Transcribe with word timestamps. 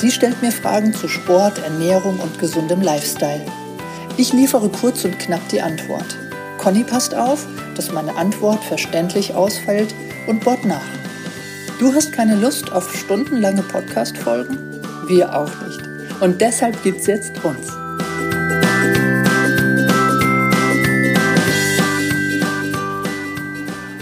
Sie 0.00 0.12
stellt 0.12 0.40
mir 0.42 0.52
Fragen 0.52 0.94
zu 0.94 1.08
Sport, 1.08 1.58
Ernährung 1.58 2.20
und 2.20 2.38
gesundem 2.38 2.80
Lifestyle. 2.82 3.44
Ich 4.16 4.32
liefere 4.32 4.68
kurz 4.68 5.04
und 5.04 5.18
knapp 5.18 5.40
die 5.48 5.60
Antwort. 5.60 6.16
Conny 6.56 6.84
passt 6.84 7.16
auf, 7.16 7.44
dass 7.74 7.90
meine 7.90 8.14
Antwort 8.14 8.62
verständlich 8.62 9.34
ausfällt 9.34 9.92
und 10.28 10.44
bohrt 10.44 10.64
nach. 10.64 10.86
Du 11.80 11.92
hast 11.92 12.12
keine 12.12 12.36
Lust 12.36 12.70
auf 12.70 12.96
stundenlange 12.96 13.62
Podcast-Folgen? 13.62 14.80
Wir 15.08 15.36
auch 15.36 15.50
nicht. 15.66 15.80
Und 16.20 16.40
deshalb 16.40 16.80
gibt's 16.84 17.08
jetzt 17.08 17.32
uns. 17.42 17.66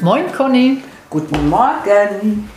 Moin 0.02 0.30
Conny. 0.36 0.82
Guten 1.08 1.48
Morgen. 1.48 2.50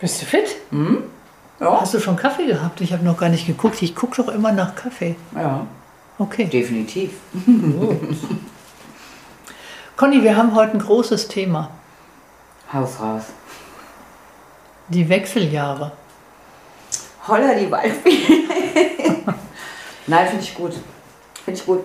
Bist 0.00 0.22
du 0.22 0.26
fit? 0.26 0.56
Hm? 0.70 1.15
Ja. 1.60 1.80
Hast 1.80 1.94
du 1.94 2.00
schon 2.00 2.16
Kaffee 2.16 2.46
gehabt? 2.46 2.80
Ich 2.82 2.92
habe 2.92 3.04
noch 3.04 3.16
gar 3.16 3.28
nicht 3.30 3.46
geguckt. 3.46 3.80
Ich 3.82 3.94
gucke 3.94 4.22
doch 4.22 4.28
immer 4.32 4.52
nach 4.52 4.74
Kaffee. 4.74 5.16
Ja, 5.34 5.66
Okay. 6.18 6.44
definitiv. 6.46 7.10
Conny, 9.96 10.22
wir 10.22 10.36
haben 10.36 10.54
heute 10.54 10.74
ein 10.74 10.80
großes 10.80 11.28
Thema. 11.28 11.70
Haus 12.72 13.00
raus. 13.00 13.22
Die 14.88 15.08
Wechseljahre. 15.08 15.92
Holla 17.26 17.54
die 17.54 17.70
Waldbiene. 17.70 19.24
Nein, 20.06 20.26
finde 20.28 20.44
ich 20.44 20.54
gut. 20.54 20.74
Finde 21.44 21.60
ich 21.60 21.66
gut. 21.66 21.84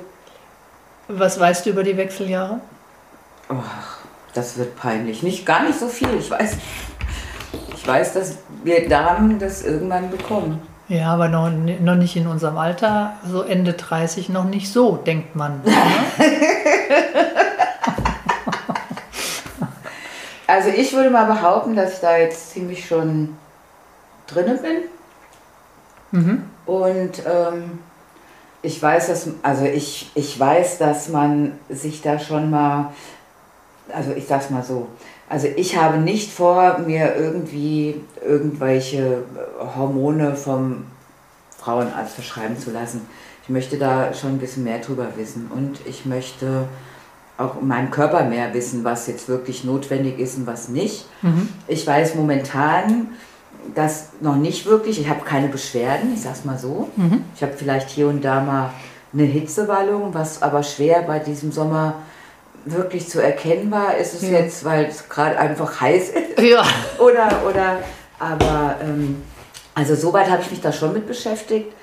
Was 1.07 1.39
weißt 1.39 1.65
du 1.65 1.71
über 1.71 1.83
die 1.83 1.97
Wechseljahre? 1.97 2.59
Ach, 3.49 3.97
das 4.33 4.57
wird 4.57 4.75
peinlich. 4.75 5.23
Nicht 5.23 5.45
gar 5.45 5.63
nicht 5.63 5.79
so 5.79 5.87
viel. 5.87 6.13
Ich 6.19 6.29
weiß, 6.29 6.57
ich 7.75 7.87
weiß, 7.87 8.13
dass 8.13 8.37
wir 8.63 8.87
Damen 8.87 9.39
das 9.39 9.63
irgendwann 9.63 10.09
bekommen. 10.09 10.61
Ja, 10.87 11.13
aber 11.13 11.29
noch, 11.29 11.49
noch 11.49 11.95
nicht 11.95 12.15
in 12.15 12.27
unserem 12.27 12.57
Alter, 12.57 13.13
so 13.25 13.43
Ende 13.43 13.73
30 13.73 14.29
noch 14.29 14.43
nicht 14.43 14.71
so, 14.71 14.97
denkt 14.97 15.35
man. 15.35 15.61
ne? 15.63 15.71
Also 20.51 20.67
ich 20.67 20.91
würde 20.91 21.09
mal 21.09 21.27
behaupten, 21.27 21.77
dass 21.77 21.93
ich 21.93 21.99
da 21.99 22.17
jetzt 22.17 22.51
ziemlich 22.51 22.85
schon 22.85 23.37
drinne 24.27 24.55
bin. 24.55 24.81
mhm. 26.11 26.43
Und 26.65 27.23
ähm, 27.25 27.79
ich 28.61 28.81
weiß, 28.81 29.07
dass, 29.07 29.29
also 29.43 29.63
ich, 29.63 30.11
ich 30.13 30.37
weiß, 30.37 30.77
dass 30.77 31.07
man 31.07 31.57
sich 31.69 32.01
da 32.01 32.19
schon 32.19 32.49
mal, 32.49 32.91
also 33.93 34.11
ich 34.11 34.27
sag's 34.27 34.49
mal 34.49 34.61
so, 34.61 34.89
also 35.31 35.47
ich 35.55 35.77
habe 35.77 35.97
nicht 35.97 36.29
vor, 36.29 36.79
mir 36.79 37.15
irgendwie 37.15 38.01
irgendwelche 38.21 39.23
Hormone 39.77 40.35
vom 40.35 40.83
Frauenarzt 41.57 42.15
verschreiben 42.15 42.59
zu 42.59 42.71
lassen. 42.71 43.07
Ich 43.43 43.49
möchte 43.49 43.77
da 43.77 44.13
schon 44.13 44.31
ein 44.31 44.39
bisschen 44.39 44.65
mehr 44.65 44.79
drüber 44.79 45.07
wissen 45.15 45.49
und 45.55 45.79
ich 45.85 46.05
möchte 46.05 46.67
auch 47.37 47.61
in 47.61 47.67
meinem 47.69 47.91
Körper 47.91 48.25
mehr 48.25 48.53
wissen, 48.53 48.83
was 48.83 49.07
jetzt 49.07 49.29
wirklich 49.29 49.63
notwendig 49.63 50.19
ist 50.19 50.37
und 50.37 50.47
was 50.47 50.67
nicht. 50.67 51.05
Mhm. 51.21 51.47
Ich 51.65 51.87
weiß 51.87 52.15
momentan, 52.15 53.07
dass 53.73 54.09
noch 54.19 54.35
nicht 54.35 54.65
wirklich, 54.65 54.99
ich 54.99 55.07
habe 55.07 55.21
keine 55.23 55.47
Beschwerden, 55.47 56.13
ich 56.13 56.23
sag's 56.23 56.43
mal 56.43 56.57
so. 56.57 56.89
Mhm. 56.97 57.23
Ich 57.35 57.41
habe 57.41 57.53
vielleicht 57.55 57.89
hier 57.89 58.09
und 58.09 58.25
da 58.25 58.41
mal 58.41 58.71
eine 59.13 59.23
Hitzewallung, 59.23 60.13
was 60.13 60.41
aber 60.41 60.61
schwer 60.61 61.03
bei 61.03 61.19
diesem 61.19 61.53
Sommer 61.53 61.95
wirklich 62.65 63.09
zu 63.09 63.21
erkennen 63.21 63.71
war. 63.71 63.95
Ist 63.97 64.13
es 64.13 64.21
Ja. 64.23 64.39
jetzt, 64.39 64.63
weil 64.65 64.85
es 64.85 65.07
gerade 65.09 65.37
einfach 65.37 65.81
heiß 65.81 66.09
ist? 66.09 66.39
Ja. 66.41 66.63
Oder, 66.99 67.29
oder, 67.47 67.77
aber, 68.19 68.75
ähm, 68.83 69.21
also 69.75 69.95
soweit 69.95 70.29
habe 70.29 70.41
ich 70.41 70.51
mich 70.51 70.61
da 70.61 70.71
schon 70.71 70.93
mit 70.93 71.07
beschäftigt, 71.07 71.73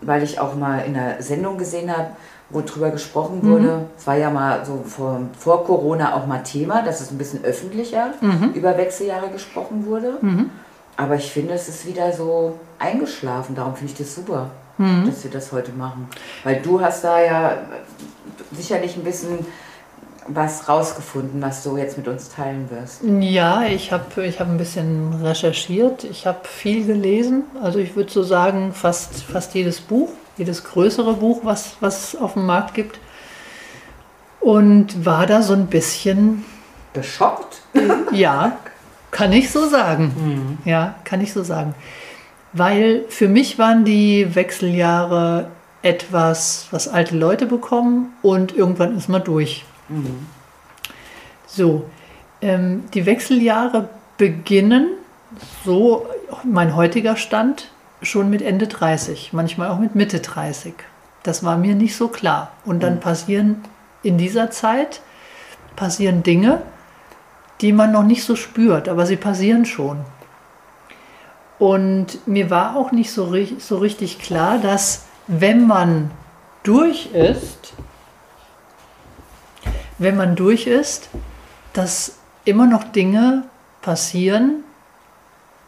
weil 0.00 0.22
ich 0.22 0.38
auch 0.38 0.54
mal 0.54 0.80
in 0.80 0.96
einer 0.96 1.20
Sendung 1.22 1.58
gesehen 1.58 1.90
habe, 1.96 2.08
wo 2.50 2.60
drüber 2.62 2.90
gesprochen 2.90 3.40
wurde. 3.42 3.86
Es 3.98 4.06
war 4.06 4.16
ja 4.16 4.30
mal 4.30 4.64
so 4.64 4.82
vor, 4.86 5.20
vor 5.38 5.64
Corona 5.66 6.14
auch 6.14 6.26
mal 6.26 6.42
Thema, 6.42 6.82
dass 6.82 7.00
es 7.00 7.10
ein 7.10 7.18
bisschen 7.18 7.44
öffentlicher 7.44 8.14
Mhm. 8.20 8.52
über 8.54 8.76
Wechseljahre 8.78 9.28
gesprochen 9.28 9.84
wurde. 9.86 10.14
Mhm. 10.22 10.50
Aber 10.96 11.16
ich 11.16 11.30
finde, 11.30 11.54
es 11.54 11.68
ist 11.68 11.86
wieder 11.86 12.12
so 12.12 12.58
eingeschlafen. 12.78 13.54
Darum 13.54 13.74
finde 13.76 13.92
ich 13.92 13.98
das 13.98 14.14
super, 14.14 14.50
Mhm. 14.78 15.06
dass 15.06 15.22
wir 15.24 15.30
das 15.30 15.52
heute 15.52 15.72
machen. 15.72 16.08
Weil 16.44 16.62
du 16.62 16.80
hast 16.80 17.04
da 17.04 17.20
ja 17.22 17.52
sicherlich 18.52 18.96
ein 18.96 19.04
bisschen 19.04 19.44
was 20.28 20.68
rausgefunden, 20.68 21.40
was 21.40 21.62
du 21.62 21.76
jetzt 21.76 21.96
mit 21.96 22.06
uns 22.06 22.28
teilen 22.28 22.68
wirst. 22.70 23.02
Ja, 23.20 23.64
ich 23.64 23.92
habe 23.92 24.24
ich 24.24 24.40
hab 24.40 24.48
ein 24.48 24.58
bisschen 24.58 25.22
recherchiert, 25.22 26.04
ich 26.04 26.26
habe 26.26 26.46
viel 26.46 26.86
gelesen. 26.86 27.44
Also 27.62 27.78
ich 27.78 27.96
würde 27.96 28.10
so 28.10 28.22
sagen, 28.22 28.72
fast, 28.72 29.22
fast 29.22 29.54
jedes 29.54 29.80
Buch, 29.80 30.10
jedes 30.36 30.64
größere 30.64 31.14
Buch, 31.14 31.40
was 31.44 31.76
was 31.80 32.14
es 32.14 32.20
auf 32.20 32.34
dem 32.34 32.46
Markt 32.46 32.74
gibt. 32.74 33.00
Und 34.40 35.04
war 35.04 35.26
da 35.26 35.42
so 35.42 35.54
ein 35.54 35.66
bisschen, 35.66 36.44
Beschockt? 36.92 37.62
ja, 38.12 38.58
kann 39.10 39.32
ich 39.32 39.50
so 39.50 39.68
sagen. 39.68 40.58
Ja, 40.64 40.94
kann 41.04 41.20
ich 41.20 41.32
so 41.32 41.42
sagen. 41.42 41.74
Weil 42.52 43.04
für 43.08 43.28
mich 43.28 43.58
waren 43.58 43.84
die 43.84 44.34
Wechseljahre 44.34 45.50
etwas, 45.82 46.66
was 46.70 46.88
alte 46.88 47.16
Leute 47.16 47.46
bekommen 47.46 48.12
und 48.22 48.56
irgendwann 48.56 48.96
ist 48.96 49.08
man 49.08 49.22
durch. 49.22 49.64
So, 51.46 51.88
ähm, 52.40 52.84
die 52.94 53.06
Wechseljahre 53.06 53.88
beginnen, 54.16 54.90
so 55.64 56.06
mein 56.44 56.76
heutiger 56.76 57.16
Stand, 57.16 57.70
schon 58.02 58.30
mit 58.30 58.42
Ende 58.42 58.66
30, 58.66 59.32
manchmal 59.32 59.70
auch 59.70 59.78
mit 59.78 59.94
Mitte 59.94 60.20
30. 60.20 60.74
Das 61.22 61.44
war 61.44 61.56
mir 61.56 61.74
nicht 61.74 61.96
so 61.96 62.08
klar. 62.08 62.52
Und 62.64 62.82
dann 62.82 63.00
passieren 63.00 63.64
in 64.02 64.18
dieser 64.18 64.50
Zeit 64.50 65.00
passieren 65.74 66.22
Dinge, 66.22 66.62
die 67.60 67.72
man 67.72 67.92
noch 67.92 68.04
nicht 68.04 68.24
so 68.24 68.36
spürt, 68.36 68.88
aber 68.88 69.06
sie 69.06 69.16
passieren 69.16 69.64
schon. 69.64 69.98
Und 71.58 72.26
mir 72.26 72.50
war 72.50 72.76
auch 72.76 72.92
nicht 72.92 73.10
so, 73.10 73.34
so 73.58 73.78
richtig 73.78 74.20
klar, 74.20 74.58
dass 74.58 75.06
wenn 75.26 75.66
man 75.66 76.10
durch 76.62 77.12
ist, 77.12 77.67
wenn 79.98 80.16
man 80.16 80.36
durch 80.36 80.66
ist, 80.66 81.08
dass 81.72 82.16
immer 82.44 82.66
noch 82.66 82.84
Dinge 82.84 83.44
passieren, 83.82 84.64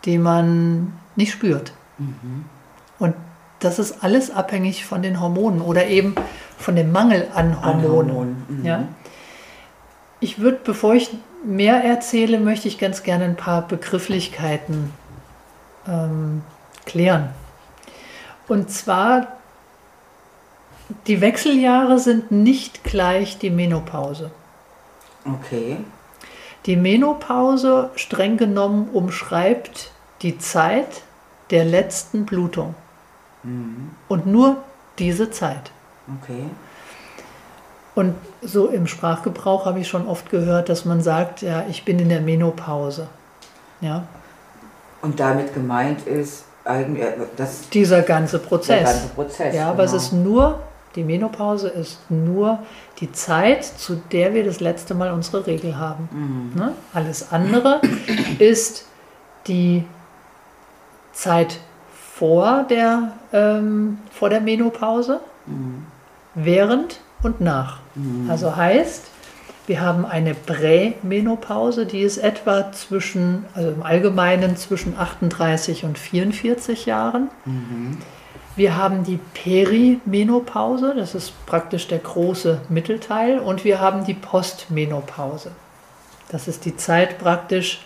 die 0.04 0.18
man 0.18 0.92
nicht 1.16 1.32
spürt. 1.32 1.72
Und 2.98 3.14
das 3.58 3.78
ist 3.78 4.02
alles 4.02 4.30
abhängig 4.30 4.84
von 4.86 5.02
den 5.02 5.20
Hormonen 5.20 5.60
oder 5.60 5.86
eben 5.86 6.14
von 6.58 6.76
dem 6.76 6.92
Mangel 6.92 7.28
an 7.34 7.52
An 7.52 7.64
Hormonen. 7.64 8.12
Hormonen, 8.12 8.44
mhm. 8.48 8.64
Ja. 8.64 8.84
Ich 10.20 10.38
würde, 10.38 10.60
bevor 10.64 10.94
ich 10.94 11.10
mehr 11.44 11.82
erzähle, 11.84 12.38
möchte 12.41 12.68
ich 12.68 12.78
ganz 12.78 13.02
gerne 13.02 13.24
ein 13.24 13.36
paar 13.36 13.66
Begrifflichkeiten 13.66 14.92
ähm, 15.88 16.42
klären. 16.84 17.30
Und 18.48 18.70
zwar, 18.70 19.40
die 21.07 21.21
Wechseljahre 21.21 21.98
sind 21.98 22.31
nicht 22.31 22.84
gleich 22.84 23.39
die 23.39 23.51
Menopause. 23.51 24.31
Okay. 25.25 25.78
Die 26.66 26.77
Menopause, 26.77 27.91
streng 27.95 28.37
genommen, 28.37 28.89
umschreibt 28.92 29.91
die 30.22 30.39
Zeit 30.39 31.03
der 31.51 31.65
letzten 31.65 32.27
Blutung. 32.27 32.75
Und 34.09 34.27
nur 34.27 34.57
diese 34.98 35.31
Zeit. 35.31 35.71
Okay. 36.22 36.45
Und 37.95 38.15
so 38.42 38.69
im 38.69 38.87
Sprachgebrauch 38.87 39.66
habe 39.66 39.81
ich 39.81 39.89
schon 39.89 40.07
oft 40.07 40.31
gehört, 40.31 40.69
dass 40.69 40.84
man 40.84 41.03
sagt, 41.03 41.42
ja, 41.42 41.65
ich 41.69 41.84
bin 41.84 41.98
in 41.98 42.09
der 42.09 42.21
Menopause. 42.21 43.09
Ja, 43.81 44.04
Und 45.01 45.19
damit 45.21 45.54
gemeint 45.54 46.07
ist 46.07 46.45
eigentlich 46.65 47.04
äh, 47.04 47.13
das 47.37 47.71
dieser 47.71 48.03
ganze 48.03 48.39
Prozess. 48.39 48.84
der 48.84 48.92
ganze 48.92 49.09
Prozess. 49.09 49.54
Ja, 49.54 49.71
aber 49.71 49.84
es 49.84 49.92
genau. 49.92 50.03
ist 50.03 50.13
nur, 50.13 50.59
die 50.97 51.04
Menopause 51.04 51.69
ist 51.69 52.10
nur 52.10 52.59
die 53.01 53.13
Zeit, 53.13 53.65
zu 53.65 54.01
der 54.10 54.34
wir 54.34 54.45
das 54.45 54.60
letzte 54.60 54.95
Mal 54.95 55.13
unsere 55.13 55.47
Regel 55.47 55.78
haben. 55.78 56.09
Ne? 56.57 56.72
Alles 56.92 57.33
andere 57.33 57.81
ist 58.39 58.87
die 59.47 59.84
Zeit 61.13 61.59
vor 62.15 62.65
der, 62.69 63.13
ähm, 63.33 63.98
vor 64.10 64.31
der 64.31 64.41
Menopause, 64.41 65.21
während 66.34 67.01
und 67.22 67.41
nach. 67.41 67.78
Also 68.28 68.57
heißt, 68.57 69.07
wir 69.66 69.81
haben 69.81 70.04
eine 70.04 70.34
Prämenopause, 70.34 71.87
die 71.87 72.01
ist 72.01 72.19
etwa 72.19 72.72
zwischen, 72.72 73.45
also 73.54 73.71
im 73.71 73.83
Allgemeinen 73.83 74.57
zwischen 74.57 74.98
38 74.98 75.84
und 75.84 75.98
44 75.98 76.87
Jahren. 76.87 77.28
Wir 78.56 78.76
haben 78.76 79.04
die 79.04 79.18
Perimenopause, 79.34 80.94
das 80.97 81.14
ist 81.14 81.47
praktisch 81.47 81.88
der 81.88 81.98
große 81.98 82.60
Mittelteil, 82.68 83.38
und 83.38 83.64
wir 83.64 83.80
haben 83.80 84.04
die 84.04 84.14
Postmenopause. 84.14 85.52
Das 86.30 86.48
ist 86.48 86.64
die 86.64 86.76
Zeit 86.76 87.18
praktisch, 87.18 87.84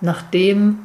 nachdem 0.00 0.80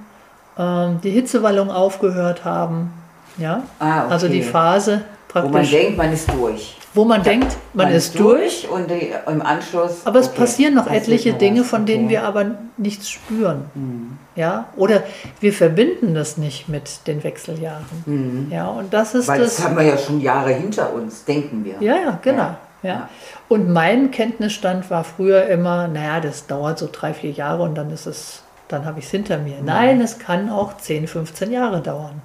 ähm, 0.58 1.00
die 1.02 1.12
Hitzewallungen 1.12 1.74
aufgehört 1.74 2.46
haben. 2.46 2.94
Ja? 3.38 3.64
Ah, 3.80 4.04
okay. 4.04 4.12
Also 4.14 4.28
die 4.28 4.44
Phase 4.44 5.04
Wo 5.34 5.40
man 5.40 5.52
praktisch, 5.52 5.72
denkt, 5.72 5.98
man 5.98 6.14
ist 6.14 6.30
durch. 6.32 6.78
wo 6.94 7.06
man 7.06 7.24
denkt, 7.24 7.58
man, 7.74 7.92
ist 7.92 8.20
durch. 8.20 8.68
und 8.70 8.92
die, 8.92 9.14
im 9.28 9.42
Anschluss. 9.42 10.06
Aber 10.06 10.20
es 10.20 10.28
okay, 10.28 10.40
passieren 10.40 10.74
noch 10.74 10.88
etliche 10.88 11.34
Dinge, 11.34 11.64
von 11.64 11.86
denen 11.86 12.06
okay. 12.06 12.14
wir 12.14 12.24
aber 12.24 12.52
nichts 12.78 13.10
spüren. 13.10 13.66
Mhm. 13.74 14.18
Ja? 14.36 14.66
Oder 14.76 15.04
wir 15.40 15.54
verbinden 15.54 16.14
das 16.14 16.38
nicht 16.38 16.68
mit 16.70 17.08
den 17.08 17.24
Wechseljahren. 17.24 18.50
Ja, 18.52 18.68
und 18.68 18.94
das 18.94 19.16
ist 19.16 19.28
Mhm. 19.28 19.32
Weil 19.32 19.40
das. 19.40 19.56
das 19.56 19.66
haben 19.66 19.78
wir 19.78 19.84
ja 19.84 19.98
schon 19.98 20.20
Jahre 20.22 20.52
hinter 20.52 20.94
uns, 20.94 21.24
denken 21.26 21.64
wir. 21.64 21.76
Ja, 21.80 21.96
ja, 21.96 22.20
genau. 22.22 22.44
Ja, 22.44 22.58
Ja. 22.84 22.90
ja. 22.90 23.10
Und 23.48 23.70
mein 23.70 24.12
Kenntnisstand 24.12 24.90
war 24.90 25.04
früher 25.04 25.48
immer, 25.48 25.88
naja, 25.88 26.20
das 26.20 26.48
dauert 26.48 26.80
so 26.80 26.90
drei, 26.92 27.14
vier 27.14 27.32
Jahre 27.32 27.64
und 27.64 27.76
dann 27.76 27.92
ist 27.92 28.06
es, 28.06 28.44
dann 28.68 28.86
habe 28.86 29.00
ich 29.00 29.06
es 29.06 29.12
hinter 29.12 29.38
mir. 29.38 29.56
Nein, 29.64 30.00
es 30.02 30.20
kann 30.20 30.50
auch 30.50 30.78
10, 30.78 31.08
15 31.08 31.52
Jahre 31.52 31.82
dauern. 31.82 32.22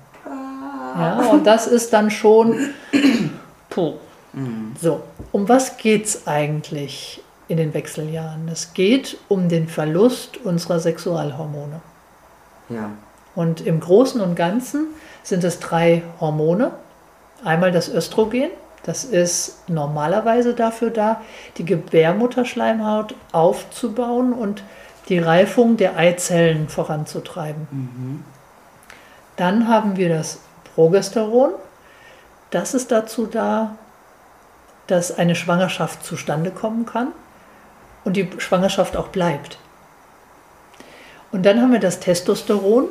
Ja, 0.99 1.31
und 1.31 1.47
das 1.47 1.67
ist 1.67 1.93
dann 1.93 2.11
schon, 2.11 2.71
puh. 3.69 3.95
So, 4.81 5.03
um 5.33 5.49
was 5.49 5.79
geht 5.79 6.05
es 6.05 6.27
eigentlich 6.27 7.23
in 7.49 7.57
den 7.57 7.73
Wechseljahren? 7.73 8.49
Es 8.49 8.75
geht 8.75 9.17
um 9.29 9.49
den 9.49 9.67
Verlust 9.67 10.37
unserer 10.45 10.79
Sexualhormone. 10.79 11.81
Ja. 12.69 12.91
Und 13.35 13.67
im 13.67 13.81
Großen 13.81 14.21
und 14.21 14.35
Ganzen 14.35 14.89
sind 15.23 15.43
es 15.45 15.59
drei 15.59 16.03
Hormone. 16.21 16.73
Einmal 17.45 17.73
das 17.73 17.89
Östrogen, 17.89 18.51
das 18.83 19.05
ist 19.05 19.69
normalerweise 19.69 20.55
dafür 20.55 20.91
da, 20.91 21.21
die 21.57 21.65
Gebärmutterschleimhaut 21.65 23.15
aufzubauen 23.33 24.33
und 24.33 24.63
die 25.09 25.19
Reifung 25.19 25.77
der 25.77 25.97
Eizellen 25.97 26.69
voranzutreiben. 26.69 28.25
Dann 29.37 29.69
haben 29.69 29.97
wir 29.97 30.09
das 30.09 30.41
Progesteron, 30.77 31.53
das 32.51 32.75
ist 32.75 32.93
dazu 32.93 33.27
da, 33.27 33.77
dass 34.87 35.17
eine 35.19 35.35
Schwangerschaft 35.35 36.05
zustande 36.05 36.51
kommen 36.51 36.85
kann 36.87 37.09
und 38.05 38.15
die 38.17 38.29
Schwangerschaft 38.39 38.97
auch 38.97 39.09
bleibt. 39.09 39.59
Und 41.33 41.45
dann 41.47 41.61
haben 41.61 41.73
wir 41.73 41.81
das 41.81 41.99
Testosteron. 41.99 42.85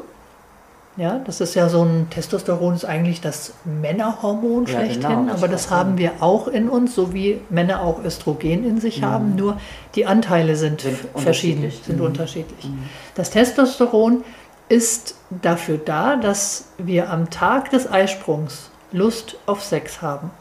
Ja, 0.97 1.19
das 1.25 1.41
ist 1.41 1.55
ja 1.55 1.69
so 1.69 1.83
ein 1.83 2.07
Testosteron 2.09 2.73
ist 2.73 2.85
eigentlich 2.85 3.21
das 3.21 3.53
Männerhormon 3.65 4.65
Ja, 4.65 4.79
schlechthin, 4.79 5.01
genau, 5.01 5.33
aber 5.33 5.47
das 5.49 5.69
haben 5.69 5.97
wir 5.97 6.13
auch 6.21 6.47
in 6.47 6.69
uns, 6.69 6.95
so 6.95 7.13
wie 7.13 7.39
Männer 7.49 7.81
auch 7.81 8.03
Östrogen 8.03 8.65
in 8.65 8.79
sich 8.79 9.03
haben, 9.03 9.35
nur 9.35 9.57
die 9.95 10.05
Anteile 10.05 10.55
sind, 10.55 10.81
Sind 10.81 10.97
verschieden, 11.17 11.69
sind 11.85 11.99
Mhm. 11.99 12.05
unterschiedlich. 12.05 12.69
Das 13.13 13.29
Testosteron 13.29 14.23
ist 14.69 15.15
dafür 15.29 15.77
da, 15.77 16.15
dass 16.15 16.69
wir 16.77 17.09
am 17.09 17.29
Tag 17.29 17.69
des 17.69 17.89
Eisprungs 17.91 18.69
Lust 18.91 19.37
auf 19.45 19.63
Sex 19.63 20.01
haben. 20.01 20.31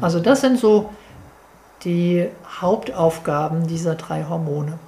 Also 0.00 0.20
das 0.20 0.40
sind 0.40 0.58
so 0.58 0.90
die 1.84 2.28
Hauptaufgaben 2.60 3.66
dieser 3.66 3.96
drei 3.96 4.24
Hormone. 4.24 4.78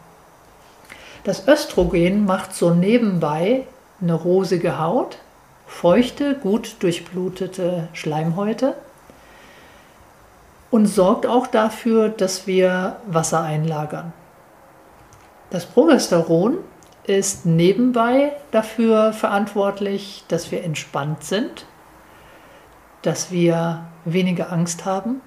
Das 1.24 1.46
Östrogen 1.48 2.24
macht 2.24 2.54
so 2.54 2.70
nebenbei 2.70 3.66
eine 4.00 4.14
rosige 4.14 4.78
Haut, 4.78 5.18
feuchte, 5.66 6.34
gut 6.34 6.76
durchblutete 6.80 7.88
Schleimhäute 7.92 8.74
und 10.70 10.86
sorgt 10.86 11.26
auch 11.26 11.46
dafür, 11.46 12.08
dass 12.08 12.46
wir 12.46 12.96
Wasser 13.06 13.42
einlagern. 13.42 14.12
Das 15.50 15.66
Progesteron 15.66 16.58
ist 17.06 17.44
nebenbei 17.46 18.32
dafür 18.50 19.12
verantwortlich, 19.12 20.24
dass 20.28 20.50
wir 20.50 20.64
entspannt 20.64 21.22
sind, 21.24 21.66
dass 23.02 23.30
wir 23.30 23.84
weniger 24.04 24.50
Angst 24.52 24.84
haben, 24.84 25.20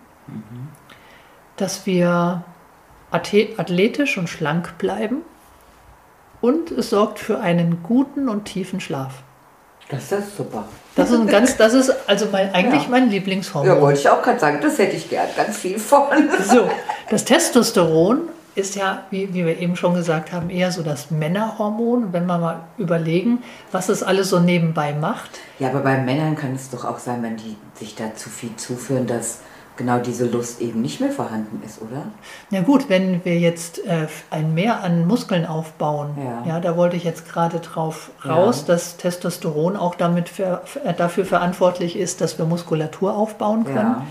dass 1.55 1.85
wir 1.85 2.43
athletisch 3.11 4.17
und 4.17 4.27
schlank 4.27 4.77
bleiben 4.77 5.21
und 6.41 6.71
es 6.71 6.89
sorgt 6.89 7.19
für 7.19 7.39
einen 7.39 7.81
guten 7.83 8.27
und 8.29 8.45
tiefen 8.45 8.79
Schlaf. 8.79 9.13
Das 9.89 10.11
ist 10.11 10.35
super. 10.35 10.65
Das 10.95 11.11
ist 11.11 11.19
ein 11.19 11.27
ganz, 11.27 11.55
das 11.55 11.73
ist 11.73 11.93
also 12.07 12.27
mein, 12.31 12.53
eigentlich 12.53 12.83
Ja. 12.83 12.89
mein 12.89 13.09
Lieblingshormon. 13.09 13.67
Ja, 13.67 13.79
wollte 13.81 13.99
ich 13.99 14.09
auch 14.09 14.21
gerade 14.21 14.39
sagen, 14.39 14.59
das 14.61 14.77
hätte 14.77 14.97
ich 14.97 15.09
gern 15.09 15.27
ganz 15.37 15.57
viel 15.57 15.79
von. 15.79 16.07
So, 16.43 16.69
das 17.09 17.23
Testosteron 17.23 18.23
ist 18.57 18.75
ja, 18.75 19.03
wie, 19.11 19.33
wie 19.33 19.45
wir 19.45 19.59
eben 19.59 19.75
schon 19.75 19.93
gesagt 19.93 20.31
haben, 20.33 20.49
eher 20.49 20.71
so 20.71 20.81
das 20.83 21.11
Männerhormon. 21.11 22.11
Wenn 22.11 22.25
wir 22.25 22.37
mal 22.37 22.61
überlegen, 22.77 23.43
was 23.71 23.87
es 23.89 24.03
alles 24.03 24.29
so 24.29 24.39
nebenbei 24.39 24.93
macht. 24.93 25.29
Ja, 25.59 25.69
aber 25.69 25.79
bei 25.81 25.97
Männern 25.99 26.35
kann 26.35 26.55
es 26.55 26.69
doch 26.69 26.83
auch 26.83 26.99
sein, 26.99 27.21
wenn 27.23 27.37
die 27.37 27.55
sich 27.75 27.95
da 27.95 28.15
zu 28.15 28.29
viel 28.29 28.55
zuführen, 28.55 29.05
dass 29.07 29.39
genau 29.77 29.99
diese 29.99 30.25
Lust 30.25 30.59
eben 30.59 30.81
nicht 30.81 30.99
mehr 31.01 31.11
vorhanden 31.11 31.61
ist, 31.63 31.79
oder? 31.83 32.05
Na 32.49 32.61
gut, 32.61 32.89
wenn 32.89 33.23
wir 33.23 33.37
jetzt 33.37 33.85
äh, 33.85 34.07
ein 34.31 34.55
Mehr 34.55 34.83
an 34.83 35.05
Muskeln 35.05 35.45
aufbauen, 35.45 36.17
Ja. 36.17 36.53
ja, 36.55 36.59
da 36.59 36.75
wollte 36.75 36.95
ich 36.95 37.03
jetzt 37.03 37.29
gerade 37.29 37.59
drauf 37.59 38.09
raus, 38.25 38.61
Ja. 38.67 38.73
dass 38.73 38.97
Testosteron 38.97 39.77
auch 39.77 39.93
damit 39.93 40.29
für, 40.29 40.61
für, 40.65 40.79
dafür 40.93 41.25
verantwortlich 41.25 41.95
ist, 41.95 42.21
dass 42.21 42.39
wir 42.39 42.45
Muskulatur 42.45 43.15
aufbauen 43.15 43.65
können. 43.65 43.77
Ja. 43.77 44.05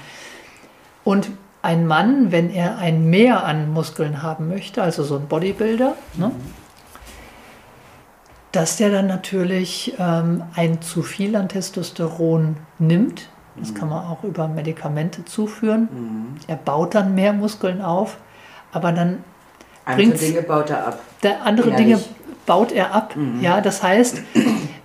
Und 1.02 1.30
ein 1.66 1.86
Mann, 1.86 2.30
wenn 2.30 2.48
er 2.48 2.78
ein 2.78 3.10
Mehr 3.10 3.44
an 3.44 3.72
Muskeln 3.72 4.22
haben 4.22 4.48
möchte, 4.48 4.82
also 4.82 5.02
so 5.02 5.16
ein 5.16 5.26
Bodybuilder, 5.26 5.94
ne, 6.14 6.30
dass 8.52 8.76
der 8.76 8.90
dann 8.90 9.08
natürlich 9.08 9.94
ähm, 9.98 10.44
ein 10.54 10.80
zu 10.80 11.02
viel 11.02 11.36
an 11.36 11.48
Testosteron 11.48 12.56
nimmt. 12.78 13.28
Das 13.56 13.74
kann 13.74 13.88
man 13.88 14.04
auch 14.04 14.22
über 14.22 14.48
Medikamente 14.48 15.24
zuführen. 15.24 15.88
Er 16.46 16.56
baut 16.56 16.94
dann 16.94 17.14
mehr 17.14 17.32
Muskeln 17.32 17.80
auf, 17.80 18.18
aber 18.70 18.92
dann 18.92 19.24
Andere 19.86 20.10
Dinge 20.10 20.42
baut 20.42 20.68
er 20.68 20.88
ab. 20.88 21.00
der 21.22 21.42
andere 21.42 21.68
Innerlich. 21.68 21.86
Dinge 21.86 22.00
baut 22.44 22.70
er 22.72 22.94
ab. 22.94 23.14
Ja, 23.40 23.62
das 23.62 23.82
heißt, 23.82 24.20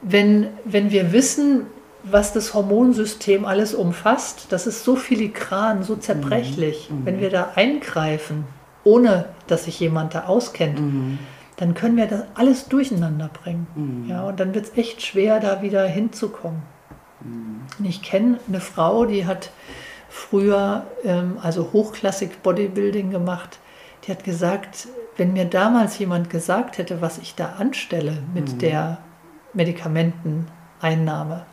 wenn, 0.02 0.48
wenn 0.64 0.90
wir 0.92 1.12
wissen, 1.12 1.66
was 2.04 2.34
das 2.34 2.54
Hormonsystem 2.54 3.46
alles 3.46 3.74
umfasst, 3.74 4.48
das 4.50 4.68
ist 4.68 4.84
so 4.84 4.96
filigran, 4.96 5.84
so 5.84 5.96
zerbrechlich. 5.96 6.90
Wenn 7.04 7.20
wir 7.20 7.30
da 7.30 7.52
eingreifen, 7.56 8.46
ohne 8.84 9.26
dass 9.48 9.66
sich 9.66 9.80
jemand 9.80 10.16
da 10.16 10.26
auskennt, 10.26 10.80
dann 11.58 11.74
können 11.76 11.98
wir 11.98 12.08
das 12.08 12.24
alles 12.34 12.68
durcheinander 12.68 13.30
bringen. 13.30 13.68
Ja, 14.10 14.24
und 14.24 14.40
dann 14.40 14.56
wird 14.56 14.66
es 14.66 14.78
echt 14.78 15.02
schwer, 15.04 15.40
da 15.40 15.62
wieder 15.62 15.86
hinzukommen. 15.86 16.64
Und 17.78 17.86
ich 17.86 18.02
kenne 18.02 18.40
eine 18.48 18.60
Frau, 18.62 19.06
die 19.06 19.26
hat 19.28 19.52
früher 20.10 20.86
ähm, 21.04 21.38
also 21.42 21.72
hochklassig 21.72 22.42
Bodybuilding 22.42 23.12
gemacht. 23.12 23.60
Die 24.04 24.12
hat 24.12 24.24
gesagt, 24.24 24.88
wenn 25.18 25.34
mir 25.34 25.46
damals 25.46 26.00
jemand 26.00 26.30
gesagt 26.30 26.78
hätte, 26.80 27.02
was 27.02 27.20
ich 27.20 27.36
da 27.36 27.54
anstelle 27.60 28.18
mit 28.34 28.62
der 28.62 28.98
Medikamenteneinnahme, 29.54 31.46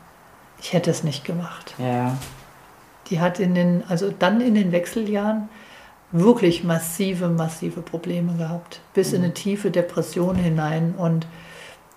ich 0.60 0.72
hätte 0.72 0.90
es 0.90 1.04
nicht 1.04 1.24
gemacht. 1.24 1.74
Ja. 1.78 2.16
Die 3.10 3.20
hat 3.20 3.40
in 3.40 3.54
den, 3.54 3.84
also 3.88 4.12
dann 4.16 4.40
in 4.40 4.54
den 4.54 4.72
Wechseljahren 4.72 5.48
wirklich 6.12 6.64
massive, 6.64 7.28
massive 7.28 7.80
Probleme 7.80 8.34
gehabt, 8.36 8.80
bis 8.94 9.12
in 9.12 9.22
eine 9.22 9.34
tiefe 9.34 9.70
Depression 9.70 10.36
hinein. 10.36 10.94
Und 10.96 11.26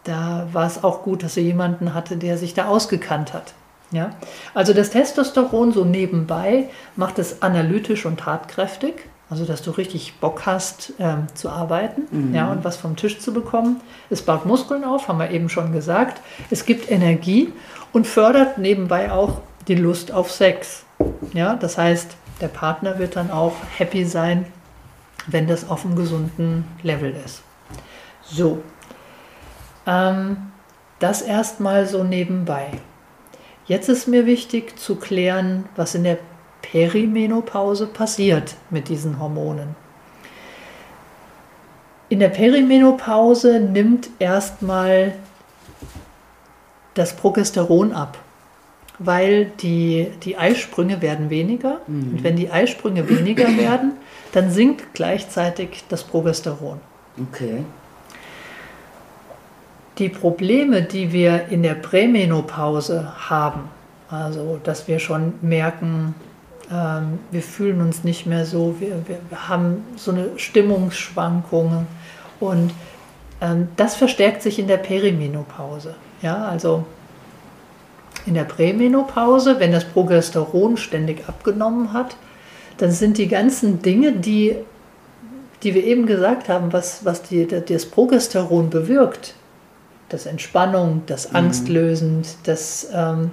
da 0.03 0.47
war 0.51 0.67
es 0.67 0.83
auch 0.83 1.03
gut, 1.03 1.23
dass 1.23 1.35
sie 1.35 1.41
jemanden 1.41 1.93
hatte, 1.93 2.17
der 2.17 2.37
sich 2.37 2.53
da 2.53 2.67
ausgekannt 2.67 3.33
hat. 3.33 3.53
Ja? 3.91 4.11
Also 4.53 4.73
das 4.73 4.89
Testosteron 4.89 5.71
so 5.71 5.85
nebenbei 5.85 6.69
macht 6.95 7.19
es 7.19 7.41
analytisch 7.41 8.05
und 8.05 8.19
tatkräftig, 8.19 9.05
also 9.31 9.45
dass 9.45 9.61
du 9.61 9.71
richtig 9.71 10.15
Bock 10.19 10.45
hast 10.45 10.93
ähm, 10.99 11.27
zu 11.33 11.49
arbeiten 11.49 12.33
ja, 12.35 12.51
und 12.51 12.65
was 12.65 12.75
vom 12.75 12.97
Tisch 12.97 13.17
zu 13.19 13.33
bekommen. 13.33 13.79
Es 14.09 14.21
baut 14.21 14.45
Muskeln 14.45 14.83
auf, 14.83 15.07
haben 15.07 15.19
wir 15.19 15.31
eben 15.31 15.47
schon 15.47 15.71
gesagt. 15.71 16.21
Es 16.49 16.65
gibt 16.65 16.91
Energie 16.91 17.53
und 17.93 18.05
fördert 18.05 18.57
nebenbei 18.57 19.09
auch 19.09 19.39
die 19.69 19.75
Lust 19.75 20.11
auf 20.11 20.29
Sex. 20.29 20.83
Ja, 21.33 21.55
das 21.55 21.77
heißt, 21.77 22.17
der 22.41 22.49
Partner 22.49 22.99
wird 22.99 23.15
dann 23.15 23.31
auch 23.31 23.53
happy 23.77 24.03
sein, 24.03 24.45
wenn 25.27 25.47
das 25.47 25.69
auf 25.69 25.85
einem 25.85 25.95
gesunden 25.95 26.65
Level 26.83 27.15
ist. 27.25 27.41
So, 28.23 28.61
ähm, 29.87 30.51
das 30.99 31.21
erstmal 31.21 31.87
so 31.87 32.03
nebenbei. 32.03 32.67
Jetzt 33.65 33.87
ist 33.87 34.07
mir 34.07 34.25
wichtig 34.25 34.77
zu 34.77 34.97
klären, 34.97 35.69
was 35.77 35.95
in 35.95 36.03
der 36.03 36.17
Perimenopause 36.61 37.87
passiert 37.87 38.55
mit 38.69 38.89
diesen 38.89 39.19
Hormonen. 39.19 39.75
In 42.09 42.19
der 42.19 42.29
Perimenopause 42.29 43.59
nimmt 43.59 44.09
erstmal 44.19 45.13
das 46.93 47.15
Progesteron 47.15 47.93
ab, 47.93 48.17
weil 48.99 49.45
die, 49.61 50.07
die 50.23 50.37
Eisprünge 50.37 51.01
werden 51.01 51.29
weniger. 51.29 51.79
Mhm. 51.87 52.11
Und 52.11 52.23
wenn 52.23 52.35
die 52.35 52.51
Eisprünge 52.51 53.07
weniger 53.09 53.47
werden, 53.57 53.93
dann 54.33 54.51
sinkt 54.51 54.93
gleichzeitig 54.93 55.83
das 55.89 56.03
Progesteron. 56.03 56.79
Okay. 57.29 57.63
Die 59.97 60.09
Probleme, 60.09 60.81
die 60.81 61.11
wir 61.11 61.47
in 61.49 61.63
der 61.63 61.75
Prämenopause 61.75 63.29
haben, 63.29 63.69
also 64.09 64.59
dass 64.63 64.87
wir 64.87 64.99
schon 64.99 65.33
merken, 65.41 66.15
ähm, 66.71 67.19
wir 67.31 67.41
fühlen 67.41 67.81
uns 67.81 68.03
nicht 68.03 68.25
mehr 68.25 68.45
so, 68.45 68.75
wir, 68.79 69.03
wir 69.07 69.49
haben 69.49 69.83
so 69.97 70.11
eine 70.11 70.29
Stimmungsschwankung 70.37 71.85
und 72.39 72.71
ähm, 73.41 73.67
das 73.75 73.95
verstärkt 73.95 74.41
sich 74.41 74.57
in 74.57 74.67
der 74.67 74.77
Perimenopause. 74.77 75.95
Ja, 76.21 76.45
also 76.45 76.85
in 78.25 78.35
der 78.35 78.43
Prämenopause, 78.43 79.59
wenn 79.59 79.71
das 79.71 79.85
Progesteron 79.85 80.77
ständig 80.77 81.27
abgenommen 81.27 81.91
hat, 81.91 82.15
dann 82.77 82.91
sind 82.91 83.17
die 83.17 83.27
ganzen 83.27 83.81
Dinge, 83.81 84.13
die, 84.13 84.55
die 85.63 85.73
wir 85.73 85.83
eben 85.83 86.05
gesagt 86.05 86.47
haben, 86.47 86.71
was, 86.71 87.03
was 87.03 87.23
die, 87.23 87.47
das 87.47 87.85
Progesteron 87.85 88.69
bewirkt, 88.69 89.33
das 90.09 90.25
Entspannung, 90.25 91.03
das 91.07 91.29
mhm. 91.29 91.35
Angstlösend, 91.37 92.27
das, 92.43 92.87
ähm, 92.93 93.31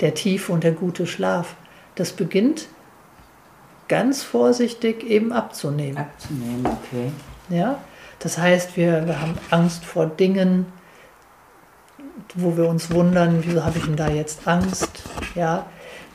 der 0.00 0.14
tiefe 0.14 0.52
und 0.52 0.64
der 0.64 0.72
gute 0.72 1.06
Schlaf, 1.06 1.54
das 1.94 2.12
beginnt 2.12 2.66
ganz 3.90 4.22
vorsichtig 4.22 5.02
eben 5.02 5.32
abzunehmen. 5.32 5.98
Abzunehmen, 5.98 6.64
okay. 6.64 7.10
Ja, 7.50 7.80
das 8.20 8.38
heißt, 8.38 8.76
wir, 8.76 9.06
wir 9.06 9.20
haben 9.20 9.36
Angst 9.50 9.84
vor 9.84 10.06
Dingen, 10.06 10.66
wo 12.36 12.56
wir 12.56 12.68
uns 12.68 12.92
wundern, 12.92 13.42
wieso 13.44 13.64
habe 13.64 13.78
ich 13.78 13.84
denn 13.84 13.96
da 13.96 14.08
jetzt 14.08 14.46
Angst? 14.46 15.02
Ja, 15.34 15.66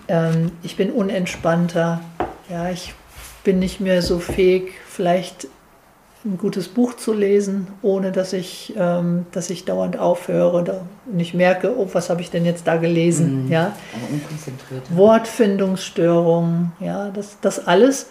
ähm, 0.07 0.53
ich 0.63 0.77
bin 0.77 0.89
unentspannter. 0.91 1.99
Ja, 2.49 2.69
ich 2.69 2.93
bin 3.43 3.59
nicht 3.59 3.81
mehr 3.81 4.01
so 4.01 4.19
fähig, 4.19 4.71
vielleicht 4.87 5.47
ein 6.25 6.37
gutes 6.37 6.67
Buch 6.67 6.95
zu 6.95 7.13
lesen, 7.13 7.67
ohne 7.83 8.11
dass 8.11 8.33
ich, 8.33 8.73
ähm, 8.77 9.27
dass 9.31 9.49
ich 9.49 9.63
dauernd 9.63 9.99
aufhöre 9.99 10.57
und 11.05 11.21
ich 11.21 11.33
merke, 11.33 11.77
oh, 11.77 11.87
was 11.93 12.09
habe 12.09 12.21
ich 12.21 12.31
denn 12.31 12.45
jetzt 12.45 12.65
da 12.65 12.77
gelesen? 12.77 13.45
Mhm. 13.45 13.51
Ja? 13.51 13.75
Wortfindungsstörungen, 14.89 16.71
ja, 16.79 17.11
das, 17.11 17.37
das 17.41 17.65
alles, 17.67 18.07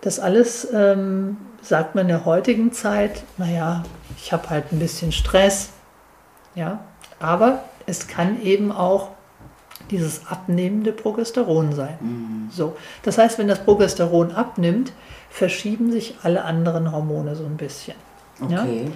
das 0.00 0.18
alles 0.18 0.68
ähm, 0.72 1.36
sagt 1.60 1.94
man 1.94 2.02
in 2.02 2.08
der 2.08 2.24
heutigen 2.24 2.72
Zeit, 2.72 3.22
naja, 3.38 3.84
ich 4.16 4.32
habe 4.32 4.50
halt 4.50 4.72
ein 4.72 4.80
bisschen 4.80 5.12
Stress, 5.12 5.70
ja, 6.56 6.80
aber 7.20 7.62
es 7.86 8.08
kann 8.08 8.42
eben 8.42 8.72
auch 8.72 9.10
dieses 9.90 10.26
abnehmende 10.26 10.92
Progesteron 10.92 11.72
sein. 11.72 11.96
Mhm. 12.00 12.50
So, 12.50 12.76
das 13.02 13.18
heißt, 13.18 13.38
wenn 13.38 13.48
das 13.48 13.64
Progesteron 13.64 14.32
abnimmt, 14.32 14.92
verschieben 15.32 15.90
sich 15.90 16.16
alle 16.22 16.44
anderen 16.44 16.92
Hormone 16.92 17.34
so 17.34 17.44
ein 17.44 17.56
bisschen. 17.56 17.96
Okay. 18.40 18.52
Ja? 18.84 18.92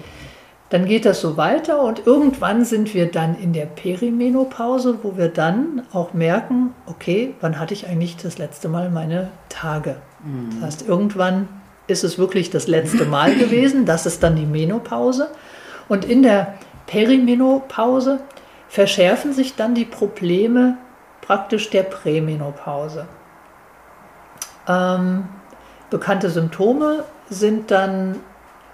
Dann 0.69 0.85
geht 0.85 1.05
das 1.05 1.19
so 1.19 1.35
weiter 1.35 1.81
und 1.81 2.05
irgendwann 2.05 2.63
sind 2.63 2.93
wir 2.93 3.09
dann 3.09 3.39
in 3.39 3.53
der 3.53 3.65
Perimenopause, 3.65 4.99
wo 5.01 5.17
wir 5.17 5.29
dann 5.29 5.83
auch 5.93 6.13
merken, 6.13 6.75
okay, 6.85 7.33
wann 7.41 7.57
hatte 7.57 7.73
ich 7.73 7.87
eigentlich 7.87 8.17
das 8.17 8.37
letzte 8.37 8.69
Mal 8.69 8.89
meine 8.89 9.29
Tage? 9.49 9.95
Mhm. 10.23 10.49
Das 10.59 10.67
heißt, 10.67 10.87
irgendwann 10.87 11.47
ist 11.87 12.03
es 12.03 12.19
wirklich 12.19 12.49
das 12.51 12.67
letzte 12.67 13.05
Mal 13.05 13.33
gewesen, 13.39 13.85
das 13.85 14.05
ist 14.05 14.21
dann 14.21 14.35
die 14.35 14.45
Menopause. 14.45 15.29
Und 15.87 16.05
in 16.05 16.21
der 16.21 16.55
Perimenopause 16.85 18.19
verschärfen 18.67 19.33
sich 19.33 19.55
dann 19.55 19.73
die 19.73 19.85
Probleme 19.85 20.77
praktisch 21.21 21.69
der 21.69 21.83
Prämenopause. 21.83 23.07
Ähm, 24.67 25.29
bekannte 25.89 26.29
Symptome 26.29 27.03
sind 27.29 27.71
dann 27.71 28.17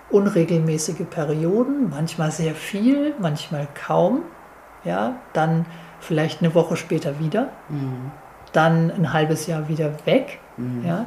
unregelmäßige 0.10 1.06
Perioden, 1.10 1.90
manchmal 1.90 2.32
sehr 2.32 2.54
viel, 2.54 3.14
manchmal 3.20 3.68
kaum. 3.74 4.24
Ja, 4.84 5.16
dann 5.32 5.66
vielleicht 6.02 6.42
eine 6.42 6.54
Woche 6.54 6.76
später 6.76 7.20
wieder, 7.20 7.50
mhm. 7.70 8.12
dann 8.52 8.92
ein 8.92 9.14
halbes 9.14 9.48
Jahr 9.48 9.70
wieder 9.70 9.94
weg. 10.06 10.40
Mhm. 10.58 10.86
Ja, 10.86 11.06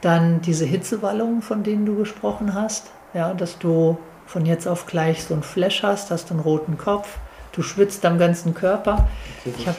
dann 0.00 0.40
diese 0.40 0.64
Hitzewallungen, 0.64 1.42
von 1.42 1.62
denen 1.62 1.84
du 1.84 1.96
gesprochen 1.96 2.54
hast, 2.54 2.90
ja, 3.12 3.34
dass 3.34 3.58
du 3.58 3.98
von 4.26 4.46
jetzt 4.46 4.66
auf 4.66 4.86
gleich 4.86 5.24
so 5.24 5.34
ein 5.34 5.42
Flash 5.42 5.82
hast, 5.82 6.10
hast 6.10 6.30
einen 6.30 6.40
roten 6.40 6.78
Kopf, 6.78 7.18
du 7.60 7.64
schwitzt 7.64 8.06
am 8.06 8.18
ganzen 8.18 8.54
Körper. 8.54 9.06
Okay, 9.44 9.54
ich 9.58 9.66
habe 9.66 9.76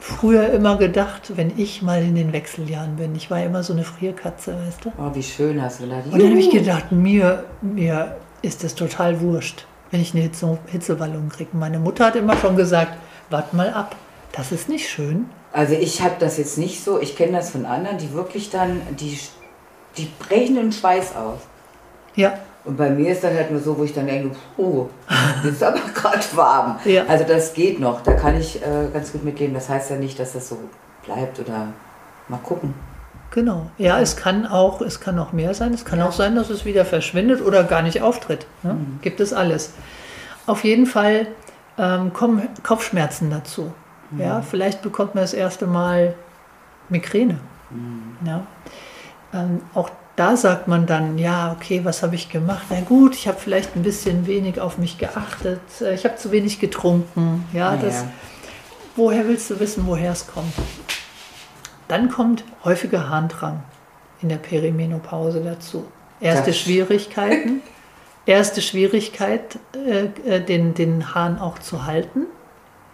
früher 0.00 0.48
immer 0.50 0.78
gedacht, 0.78 1.36
wenn 1.36 1.52
ich 1.58 1.82
mal 1.82 2.02
in 2.02 2.14
den 2.14 2.32
Wechseljahren 2.32 2.96
bin, 2.96 3.14
ich 3.14 3.30
war 3.30 3.42
immer 3.42 3.62
so 3.62 3.74
eine 3.74 3.84
Frierkatze, 3.84 4.56
weißt 4.66 4.86
du? 4.86 4.92
Oh, 4.98 5.14
wie 5.14 5.22
schön 5.22 5.60
hast 5.60 5.80
du 5.80 5.84
gedacht. 5.84 6.06
Und 6.10 6.18
dann 6.18 6.30
habe 6.30 6.38
ich 6.38 6.50
gedacht, 6.50 6.92
mir, 6.92 7.44
mir 7.60 8.16
ist 8.40 8.64
das 8.64 8.74
total 8.74 9.20
wurscht, 9.20 9.66
wenn 9.90 10.00
ich 10.00 10.14
eine 10.14 10.22
Hitze, 10.22 10.58
Hitzewallung 10.68 11.28
kriege. 11.28 11.50
Meine 11.52 11.78
Mutter 11.78 12.06
hat 12.06 12.16
immer 12.16 12.36
schon 12.38 12.56
gesagt, 12.56 12.96
wart 13.28 13.52
mal 13.52 13.74
ab, 13.74 13.94
das 14.32 14.50
ist 14.50 14.70
nicht 14.70 14.88
schön. 14.88 15.26
Also 15.52 15.74
ich 15.74 16.00
habe 16.00 16.14
das 16.18 16.38
jetzt 16.38 16.56
nicht 16.56 16.82
so, 16.82 16.98
ich 16.98 17.14
kenne 17.14 17.32
das 17.32 17.50
von 17.50 17.66
anderen, 17.66 17.98
die 17.98 18.14
wirklich 18.14 18.48
dann, 18.48 18.80
die, 18.98 19.18
die 19.98 20.08
brechen 20.18 20.54
den 20.56 20.72
Schweiß 20.72 21.14
aus. 21.14 21.40
Ja. 22.14 22.38
Und 22.66 22.76
bei 22.76 22.90
mir 22.90 23.12
ist 23.12 23.22
das 23.22 23.32
halt 23.32 23.50
nur 23.52 23.60
so, 23.60 23.78
wo 23.78 23.84
ich 23.84 23.94
dann 23.94 24.06
denke, 24.06 24.36
oh, 24.56 24.88
jetzt 25.44 25.54
ist 25.54 25.62
aber 25.62 25.78
gerade 25.94 26.24
warm. 26.34 26.78
Ja. 26.84 27.04
Also 27.06 27.24
das 27.24 27.54
geht 27.54 27.78
noch, 27.78 28.02
da 28.02 28.14
kann 28.14 28.36
ich 28.36 28.60
äh, 28.60 28.88
ganz 28.92 29.12
gut 29.12 29.24
mitleben. 29.24 29.54
Das 29.54 29.68
heißt 29.68 29.90
ja 29.90 29.96
nicht, 29.96 30.18
dass 30.18 30.32
das 30.32 30.48
so 30.48 30.58
bleibt 31.04 31.38
oder 31.38 31.68
mal 32.28 32.38
gucken. 32.38 32.74
Genau. 33.30 33.70
Ja, 33.78 34.00
es 34.00 34.16
kann 34.16 34.46
auch, 34.46 34.80
es 34.80 35.00
kann 35.00 35.18
auch 35.18 35.32
mehr 35.32 35.54
sein. 35.54 35.72
Es 35.72 35.84
kann 35.84 36.00
ja. 36.00 36.06
auch 36.08 36.12
sein, 36.12 36.34
dass 36.34 36.50
es 36.50 36.64
wieder 36.64 36.84
verschwindet 36.84 37.40
oder 37.40 37.64
gar 37.64 37.82
nicht 37.82 38.02
auftritt. 38.02 38.46
Ne? 38.62 38.74
Mhm. 38.74 38.98
Gibt 39.02 39.20
es 39.20 39.32
alles. 39.32 39.72
Auf 40.46 40.64
jeden 40.64 40.86
Fall 40.86 41.28
ähm, 41.78 42.12
kommen 42.12 42.48
Kopfschmerzen 42.62 43.30
dazu. 43.30 43.72
Mhm. 44.10 44.20
Ja, 44.20 44.42
vielleicht 44.42 44.82
bekommt 44.82 45.14
man 45.14 45.22
das 45.22 45.34
erste 45.34 45.66
Mal 45.66 46.14
Migräne. 46.88 47.38
Mhm. 47.70 48.26
Ja. 48.26 48.46
Ähm, 49.34 49.60
auch 49.74 49.90
da 50.16 50.36
sagt 50.36 50.66
man 50.66 50.86
dann, 50.86 51.18
ja, 51.18 51.52
okay, 51.52 51.84
was 51.84 52.02
habe 52.02 52.14
ich 52.14 52.30
gemacht? 52.30 52.66
Na 52.70 52.80
gut, 52.80 53.14
ich 53.14 53.28
habe 53.28 53.38
vielleicht 53.38 53.76
ein 53.76 53.82
bisschen 53.82 54.26
wenig 54.26 54.60
auf 54.60 54.78
mich 54.78 54.98
geachtet, 54.98 55.60
äh, 55.80 55.94
ich 55.94 56.04
habe 56.04 56.16
zu 56.16 56.32
wenig 56.32 56.58
getrunken. 56.58 57.46
Ja, 57.52 57.74
ja, 57.74 57.80
das, 57.80 58.04
woher 58.96 59.28
willst 59.28 59.50
du 59.50 59.60
wissen, 59.60 59.86
woher 59.86 60.12
es 60.12 60.26
kommt? 60.26 60.54
Dann 61.88 62.10
kommt 62.10 62.44
häufiger 62.64 63.08
Harndrang 63.10 63.62
in 64.22 64.30
der 64.30 64.38
Perimenopause 64.38 65.42
dazu. 65.42 65.86
Erste 66.20 66.50
das. 66.50 66.58
Schwierigkeiten. 66.58 67.60
Erste 68.26 68.60
Schwierigkeit, 68.60 69.58
äh, 69.74 70.06
äh, 70.28 70.40
den, 70.40 70.74
den 70.74 71.14
Hahn 71.14 71.38
auch 71.38 71.60
zu 71.60 71.86
halten. 71.86 72.26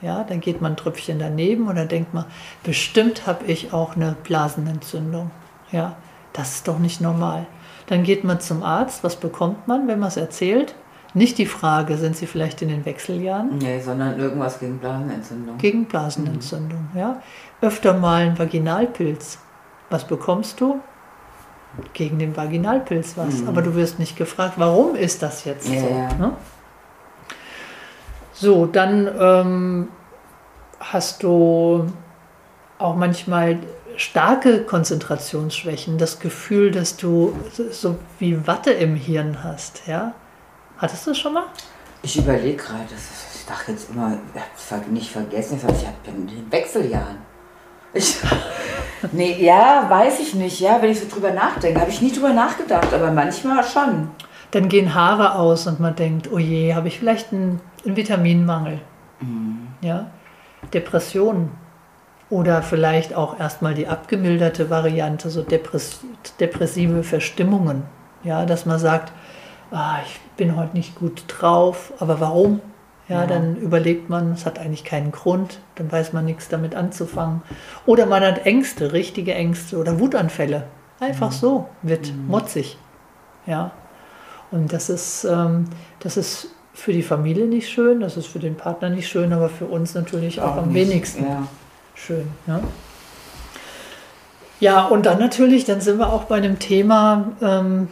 Ja, 0.03 0.25
dann 0.25 0.41
geht 0.41 0.61
man 0.61 0.73
ein 0.73 0.77
Tröpfchen 0.77 1.21
daneben 1.21 1.69
und 1.69 1.77
dann 1.77 1.89
denkt 1.89 2.13
man, 2.13 2.25
bestimmt 2.65 3.27
habe 3.27 3.45
ich 3.47 3.73
auch 3.73 3.95
eine 3.95 4.17
Blasenentzündung. 4.25 5.31
Ja, 5.71 5.97
das 6.33 6.57
ist 6.57 6.69
doch 6.69 6.79
nicht 6.79 7.01
normal. 7.01 7.47
Dann 7.87 8.05
geht 8.05 8.25
man 8.25 8.41
zum 8.41 8.63
Arzt. 8.63 9.05
Was 9.05 9.17
bekommt 9.17 9.69
man, 9.69 9.89
wenn 9.89 9.99
man 9.99 10.09
es 10.09 10.17
erzählt? 10.17 10.75
Nicht 11.15 11.37
die 11.37 11.47
Frage, 11.47 11.99
sind 11.99 12.17
Sie 12.17 12.27
vielleicht 12.27 12.63
in 12.63 12.69
den 12.69 12.87
Wechseljahren? 12.87 13.59
Nee, 13.59 13.81
sondern 13.81 14.19
irgendwas 14.19 14.59
gegen 14.59 14.79
Blasenentzündung. 14.79 15.59
Gegen 15.59 15.85
Blasenentzündung, 15.85 16.89
mhm. 16.93 16.99
ja. 16.99 17.23
Öfter 17.61 17.93
mal 17.93 18.23
ein 18.23 18.39
Vaginalpilz. 18.39 19.39
Was 19.91 20.07
bekommst 20.07 20.61
du? 20.61 20.81
Gegen 21.93 22.19
den 22.19 22.35
Vaginalpilz 22.35 23.17
was. 23.17 23.41
Mhm. 23.41 23.49
Aber 23.49 23.61
du 23.61 23.75
wirst 23.75 23.99
nicht 23.99 24.17
gefragt, 24.17 24.55
warum 24.57 24.95
ist 24.95 25.23
das 25.23 25.45
jetzt 25.45 25.69
ja, 25.69 25.81
so? 25.81 25.87
Ja. 25.89 26.15
Ne? 26.15 26.33
So, 28.33 28.67
dann 28.67 29.11
ähm, 29.21 29.89
hast 30.81 31.23
du 31.23 31.87
auch 32.79 32.97
manchmal 32.97 33.59
starke 33.97 34.63
Konzentrationsschwächen, 34.65 35.99
das 35.99 36.21
Gefühl, 36.21 36.71
dass 36.71 36.97
du 36.97 37.37
so 37.71 37.99
wie 38.19 38.47
Watte 38.47 38.73
im 38.73 38.97
Hirn 38.97 39.43
hast, 39.43 39.87
ja? 39.87 40.15
Hattest 40.79 41.07
du 41.07 41.11
das 41.11 41.19
schon 41.19 41.35
mal? 41.35 41.45
Ich 42.03 42.19
überlege 42.19 42.57
gerade, 42.57 42.85
ich 42.85 43.47
dachte 43.47 43.73
jetzt 43.73 43.91
immer, 43.91 44.19
ich 44.35 44.73
habe 44.73 44.91
nicht 44.91 45.11
vergessen, 45.11 45.59
ich 45.59 45.87
habe 45.87 45.97
in 46.07 46.27
den 46.27 46.51
Wechseljahren. 46.51 47.19
Ich, 47.95 48.17
nee, 49.13 49.45
ja, 49.45 49.87
weiß 49.89 50.21
ich 50.21 50.35
nicht, 50.35 50.61
ja, 50.61 50.81
wenn 50.83 50.91
ich 50.91 51.01
so 51.01 51.09
drüber 51.09 51.31
nachdenke, 51.31 51.81
habe 51.81 51.91
ich 51.91 52.01
nie 52.01 52.13
drüber 52.13 52.33
nachgedacht, 52.33 52.93
aber 52.93 53.13
manchmal 53.13 53.63
schon. 53.65 54.09
Dann 54.51 54.69
gehen 54.69 54.95
Haare 54.95 55.37
aus 55.37 55.67
und 55.67 55.81
man 55.81 55.95
denkt, 55.95 56.31
oh 56.33 56.39
je, 56.39 56.75
habe 56.75 56.89
ich 56.89 56.99
vielleicht 56.99 57.33
einen, 57.33 57.61
einen 57.85 57.97
Vitaminmangel. 57.97 58.81
Mhm. 59.21 59.69
Ja. 59.81 60.11
Depressionen 60.73 61.62
oder 62.33 62.63
vielleicht 62.63 63.15
auch 63.15 63.39
erstmal 63.39 63.75
die 63.75 63.89
abgemilderte 63.89 64.71
Variante, 64.71 65.29
so 65.29 65.45
depressive 66.41 67.03
Verstimmungen. 67.03 67.83
Ja, 68.25 68.47
dass 68.47 68.65
man 68.65 68.79
sagt, 68.79 69.13
ah, 69.71 69.99
ich 70.07 70.19
bin 70.39 70.57
heute 70.57 70.75
nicht 70.75 70.95
gut 70.95 71.25
drauf, 71.29 71.93
aber 71.99 72.21
warum? 72.21 72.63
Ja, 73.07 73.21
ja, 73.21 73.27
dann 73.27 73.57
überlegt 73.57 74.09
man, 74.09 74.33
es 74.33 74.47
hat 74.47 74.59
eigentlich 74.59 74.83
keinen 74.83 75.13
Grund, 75.13 75.59
dann 75.75 75.93
weiß 75.93 76.15
man 76.15 76.25
nichts 76.25 76.49
damit 76.49 76.75
anzufangen. 76.75 77.43
Oder 77.85 78.07
man 78.07 78.23
hat 78.23 78.47
Ängste, 78.47 78.95
richtige 78.95 79.35
Ängste 79.35 79.77
oder 79.77 80.01
Wutanfälle. 80.01 80.65
Einfach 81.01 81.33
mhm. 81.33 81.37
so, 81.37 81.69
wird 81.83 82.15
mhm. 82.15 82.29
motzig. 82.29 82.79
Ja. 83.45 83.73
Und 84.51 84.73
das 84.73 84.89
ist, 84.89 85.25
ähm, 85.25 85.67
das 86.01 86.17
ist 86.17 86.49
für 86.73 86.95
die 86.95 87.03
Familie 87.03 87.45
nicht 87.45 87.69
schön, 87.69 88.01
das 88.01 88.17
ist 88.17 88.27
für 88.27 88.39
den 88.39 88.55
Partner 88.55 88.89
nicht 88.89 89.09
schön, 89.09 89.35
aber 89.35 89.51
für 89.51 89.67
uns 89.67 89.95
natürlich 89.95 90.41
auch, 90.41 90.53
auch 90.53 90.63
am 90.63 90.71
nicht. 90.71 90.89
wenigsten. 90.89 91.25
Ja 91.25 91.47
schön. 92.05 92.29
Ja? 92.47 92.61
ja, 94.61 94.85
und 94.87 95.07
dann 95.07 95.19
natürlich, 95.19 95.65
dann 95.65 95.81
sind 95.81 95.99
wir 95.99 96.13
auch 96.13 96.25
bei 96.25 96.37
einem 96.37 96.59
Thema, 96.59 97.33
ähm, 97.41 97.89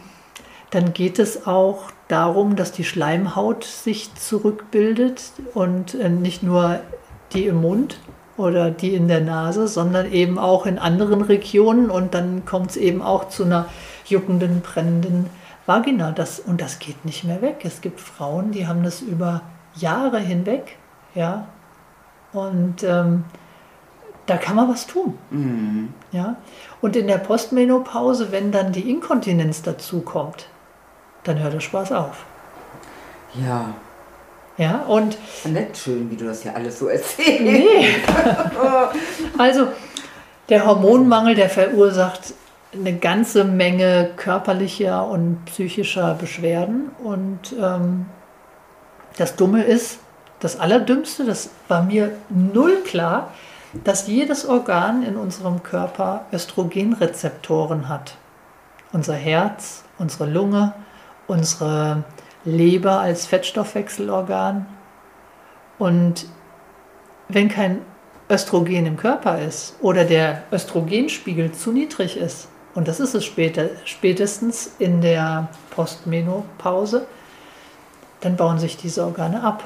dann 0.69 0.93
geht 0.93 1.19
es 1.19 1.47
auch 1.47 1.91
darum, 2.07 2.55
dass 2.55 2.71
die 2.71 2.83
Schleimhaut 2.83 3.63
sich 3.63 4.13
zurückbildet 4.15 5.31
und 5.53 5.95
äh, 5.95 6.09
nicht 6.09 6.43
nur 6.43 6.79
die 7.33 7.45
im 7.45 7.61
Mund 7.61 7.99
oder 8.37 8.71
die 8.71 8.95
in 8.95 9.07
der 9.07 9.21
Nase, 9.21 9.67
sondern 9.67 10.11
eben 10.11 10.37
auch 10.37 10.65
in 10.65 10.79
anderen 10.79 11.21
Regionen 11.21 11.89
und 11.89 12.13
dann 12.13 12.45
kommt 12.45 12.71
es 12.71 12.77
eben 12.77 13.01
auch 13.01 13.29
zu 13.29 13.45
einer 13.45 13.67
juckenden, 14.05 14.61
brennenden 14.61 15.29
Vagina. 15.65 16.11
Das, 16.11 16.39
und 16.39 16.59
das 16.59 16.79
geht 16.79 17.05
nicht 17.05 17.23
mehr 17.23 17.41
weg. 17.41 17.61
Es 17.63 17.81
gibt 17.81 18.01
Frauen, 18.01 18.51
die 18.51 18.67
haben 18.67 18.83
das 18.83 19.01
über 19.01 19.41
Jahre 19.75 20.19
hinweg, 20.19 20.77
ja. 21.15 21.47
Und 22.33 22.83
ähm, 22.83 23.25
da 24.31 24.37
kann 24.37 24.55
man 24.55 24.69
was 24.69 24.87
tun. 24.87 25.17
Mhm. 25.29 25.93
Ja? 26.13 26.37
Und 26.79 26.95
in 26.95 27.07
der 27.07 27.17
Postmenopause, 27.17 28.31
wenn 28.31 28.53
dann 28.53 28.71
die 28.71 28.89
Inkontinenz 28.89 29.61
dazu 29.61 29.99
kommt, 29.99 30.47
dann 31.25 31.37
hört 31.39 31.53
der 31.53 31.59
Spaß 31.59 31.91
auf. 31.91 32.25
Ja. 33.33 33.73
Ja, 34.57 34.83
und. 34.87 35.17
Nicht 35.45 35.77
schön, 35.77 36.09
wie 36.09 36.15
du 36.15 36.25
das 36.25 36.45
ja 36.45 36.53
alles 36.53 36.79
so 36.79 36.87
erzählst. 36.87 37.41
Nee. 37.41 37.95
also, 39.37 39.67
der 40.47 40.65
Hormonmangel, 40.65 41.35
der 41.35 41.49
verursacht 41.49 42.33
eine 42.73 42.97
ganze 42.97 43.43
Menge 43.43 44.11
körperlicher 44.15 45.05
und 45.07 45.43
psychischer 45.45 46.13
Beschwerden. 46.13 46.91
Und 47.03 47.53
ähm, 47.61 48.05
das 49.17 49.35
Dumme 49.35 49.63
ist, 49.63 49.99
das 50.39 50.57
Allerdümmste, 50.57 51.25
das 51.25 51.49
war 51.67 51.83
mir 51.83 52.13
null 52.29 52.77
klar, 52.85 53.33
dass 53.73 54.07
jedes 54.07 54.45
Organ 54.45 55.03
in 55.03 55.15
unserem 55.15 55.63
Körper 55.63 56.25
Östrogenrezeptoren 56.31 57.87
hat. 57.87 58.17
Unser 58.91 59.13
Herz, 59.13 59.83
unsere 59.97 60.25
Lunge, 60.25 60.73
unsere 61.27 62.03
Leber 62.43 62.99
als 62.99 63.25
Fettstoffwechselorgan. 63.25 64.65
Und 65.79 66.25
wenn 67.29 67.47
kein 67.47 67.81
Östrogen 68.29 68.85
im 68.85 68.97
Körper 68.97 69.39
ist 69.39 69.75
oder 69.81 70.03
der 70.03 70.43
Östrogenspiegel 70.51 71.51
zu 71.51 71.71
niedrig 71.71 72.17
ist, 72.17 72.49
und 72.73 72.87
das 72.87 72.99
ist 72.99 73.13
es 73.13 73.25
später, 73.25 73.69
spätestens 73.83 74.75
in 74.79 75.01
der 75.01 75.49
Postmenopause, 75.71 77.05
dann 78.21 78.37
bauen 78.37 78.59
sich 78.59 78.77
diese 78.77 79.03
Organe 79.03 79.43
ab. 79.43 79.63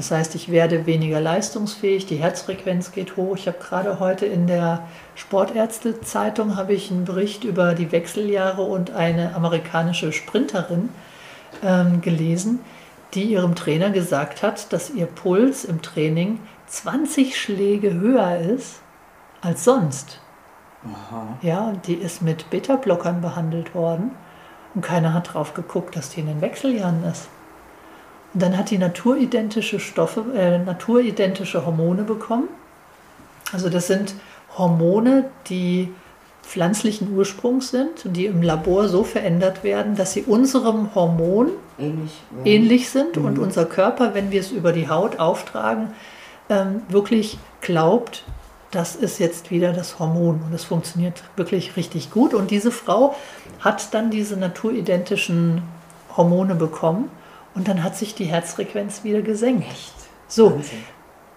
Das 0.00 0.10
heißt, 0.10 0.34
ich 0.34 0.50
werde 0.50 0.86
weniger 0.86 1.20
leistungsfähig, 1.20 2.06
die 2.06 2.16
Herzfrequenz 2.16 2.90
geht 2.90 3.18
hoch. 3.18 3.36
Ich 3.36 3.46
habe 3.46 3.58
gerade 3.58 4.00
heute 4.00 4.24
in 4.24 4.46
der 4.46 4.88
Sportärzte-Zeitung 5.14 6.56
einen 6.56 7.04
Bericht 7.04 7.44
über 7.44 7.74
die 7.74 7.92
Wechseljahre 7.92 8.62
und 8.62 8.92
eine 8.92 9.34
amerikanische 9.34 10.14
Sprinterin 10.14 10.88
ähm, 11.62 12.00
gelesen, 12.00 12.60
die 13.12 13.24
ihrem 13.24 13.54
Trainer 13.54 13.90
gesagt 13.90 14.42
hat, 14.42 14.72
dass 14.72 14.88
ihr 14.88 15.04
Puls 15.04 15.66
im 15.66 15.82
Training 15.82 16.40
20 16.68 17.38
Schläge 17.38 17.92
höher 17.92 18.38
ist 18.38 18.80
als 19.42 19.64
sonst. 19.64 20.18
Aha. 20.82 21.36
Ja, 21.42 21.68
und 21.68 21.86
die 21.86 21.96
ist 21.96 22.22
mit 22.22 22.48
Beta-Blockern 22.48 23.20
behandelt 23.20 23.74
worden 23.74 24.12
und 24.74 24.80
keiner 24.80 25.12
hat 25.12 25.34
drauf 25.34 25.52
geguckt, 25.52 25.94
dass 25.94 26.08
die 26.08 26.20
in 26.20 26.26
den 26.26 26.40
Wechseljahren 26.40 27.04
ist. 27.04 27.28
Und 28.32 28.42
dann 28.42 28.56
hat 28.56 28.70
die 28.70 28.78
naturidentische 28.78 29.80
Stoffe, 29.80 30.24
äh, 30.36 30.58
naturidentische 30.58 31.66
Hormone 31.66 32.04
bekommen. 32.04 32.48
Also 33.52 33.68
das 33.68 33.88
sind 33.88 34.14
Hormone, 34.56 35.30
die 35.48 35.92
pflanzlichen 36.42 37.16
Ursprungs 37.16 37.70
sind 37.70 38.06
und 38.06 38.14
die 38.14 38.26
im 38.26 38.42
Labor 38.42 38.88
so 38.88 39.04
verändert 39.04 39.62
werden, 39.62 39.96
dass 39.96 40.12
sie 40.12 40.22
unserem 40.22 40.94
Hormon 40.94 41.50
ähnlich, 41.78 42.10
ja. 42.38 42.50
ähnlich 42.50 42.90
sind 42.90 43.16
mhm. 43.16 43.24
und 43.24 43.38
unser 43.38 43.64
Körper, 43.66 44.14
wenn 44.14 44.30
wir 44.30 44.40
es 44.40 44.50
über 44.50 44.72
die 44.72 44.88
Haut 44.88 45.18
auftragen, 45.18 45.92
ähm, 46.48 46.82
wirklich 46.88 47.38
glaubt, 47.60 48.24
das 48.70 48.96
ist 48.96 49.18
jetzt 49.18 49.50
wieder 49.50 49.72
das 49.72 49.98
Hormon 49.98 50.42
und 50.46 50.54
es 50.54 50.64
funktioniert 50.64 51.22
wirklich 51.36 51.76
richtig 51.76 52.10
gut. 52.10 52.34
Und 52.34 52.50
diese 52.50 52.70
Frau 52.70 53.16
hat 53.60 53.92
dann 53.94 54.10
diese 54.10 54.36
naturidentischen 54.36 55.62
Hormone 56.16 56.54
bekommen 56.54 57.10
und 57.54 57.68
dann 57.68 57.82
hat 57.82 57.96
sich 57.96 58.14
die 58.14 58.24
Herzfrequenz 58.24 59.04
wieder 59.04 59.22
gesenkt. 59.22 59.66
Echt? 59.70 59.94
So, 60.28 60.54
Wahnsinn. 60.54 60.78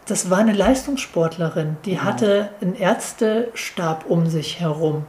das 0.06 0.30
war 0.30 0.40
eine 0.40 0.54
Leistungssportlerin, 0.54 1.78
die 1.86 1.94
ja. 1.94 2.04
hatte 2.04 2.50
einen 2.62 2.76
Ärztestab 2.76 4.06
um 4.08 4.28
sich 4.28 4.60
herum. 4.60 5.06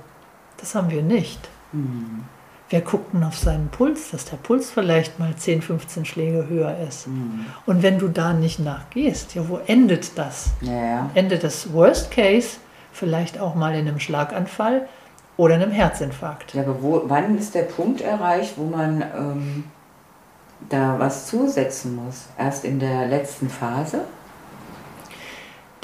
Das 0.59 0.75
haben 0.75 0.91
wir 0.91 1.03
nicht. 1.03 1.49
Mhm. 1.73 2.25
Wir 2.71 2.81
guckten 2.81 3.23
auf 3.23 3.37
seinen 3.37 3.69
Puls, 3.69 4.11
dass 4.11 4.25
der 4.25 4.39
Puls 4.39 4.71
vielleicht 4.71 5.19
mal 5.19 5.37
10, 5.37 5.61
15 5.63 6.05
Schläge 6.07 6.49
höher 6.49 6.77
ist. 6.89 7.07
Mhm. 7.07 7.45
Und 7.67 7.83
wenn 7.83 7.99
du 7.99 8.09
da 8.09 8.33
nicht 8.33 8.59
nachgehst, 8.59 9.35
ja, 9.35 9.49
wo 9.49 9.59
endet 9.67 10.17
das? 10.17 10.51
Ja. 10.63 11.11
Endet 11.15 11.45
das 11.45 11.73
Worst 11.73 12.11
Case 12.11 12.57
vielleicht 12.91 13.39
auch 13.39 13.55
mal 13.55 13.75
in 13.75 13.87
einem 13.87 14.01
Schlaganfall 14.01 14.89
oder 15.37 15.57
einem 15.57 15.73
Herzinfarkt. 15.73 16.55
Ja, 16.55 16.63
aber 16.63 16.83
wo, 16.83 17.03
wann 17.07 17.37
ist 17.37 17.55
der 17.55 17.65
Punkt 17.65 18.01
erreicht, 18.01 18.55
wo 18.57 18.65
man 18.65 19.03
ähm, 19.03 19.65
da 20.69 20.99
was 20.99 21.27
zusetzen 21.27 21.97
muss, 21.97 22.27
erst 22.39 22.65
in 22.65 22.79
der 22.79 23.07
letzten 23.07 23.49
Phase? 23.49 24.01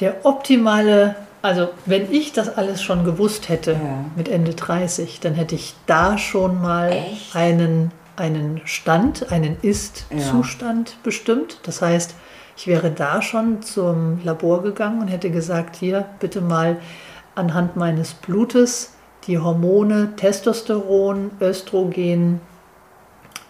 Der 0.01 0.25
optimale, 0.25 1.17
also 1.43 1.69
wenn 1.87 2.11
ich 2.11 2.33
das 2.33 2.57
alles 2.57 2.83
schon 2.83 3.05
gewusst 3.05 3.49
hätte 3.49 3.73
ja. 3.73 4.05
mit 4.17 4.29
Ende 4.29 4.55
30, 4.55 5.21
dann 5.21 5.35
hätte 5.35 5.55
ich 5.55 5.75
da 5.87 6.17
schon 6.17 6.61
mal 6.61 6.93
einen, 7.35 7.93
einen 8.17 8.63
Stand, 8.65 9.31
einen 9.31 9.59
Ist-Zustand 9.61 10.91
ja. 10.91 10.97
bestimmt. 11.03 11.59
Das 11.65 11.83
heißt, 11.83 12.15
ich 12.57 12.67
wäre 12.67 12.91
da 12.91 13.23
schon 13.23 13.63
zum 13.63 14.21
Labor 14.25 14.63
gegangen 14.63 15.01
und 15.01 15.09
hätte 15.09 15.31
gesagt, 15.31 15.77
hier 15.77 16.07
bitte 16.19 16.41
mal 16.41 16.79
anhand 17.35 17.77
meines 17.77 18.15
Blutes 18.15 18.95
die 19.27 19.39
Hormone 19.39 20.15
Testosteron, 20.17 21.31
Östrogen, 21.41 22.41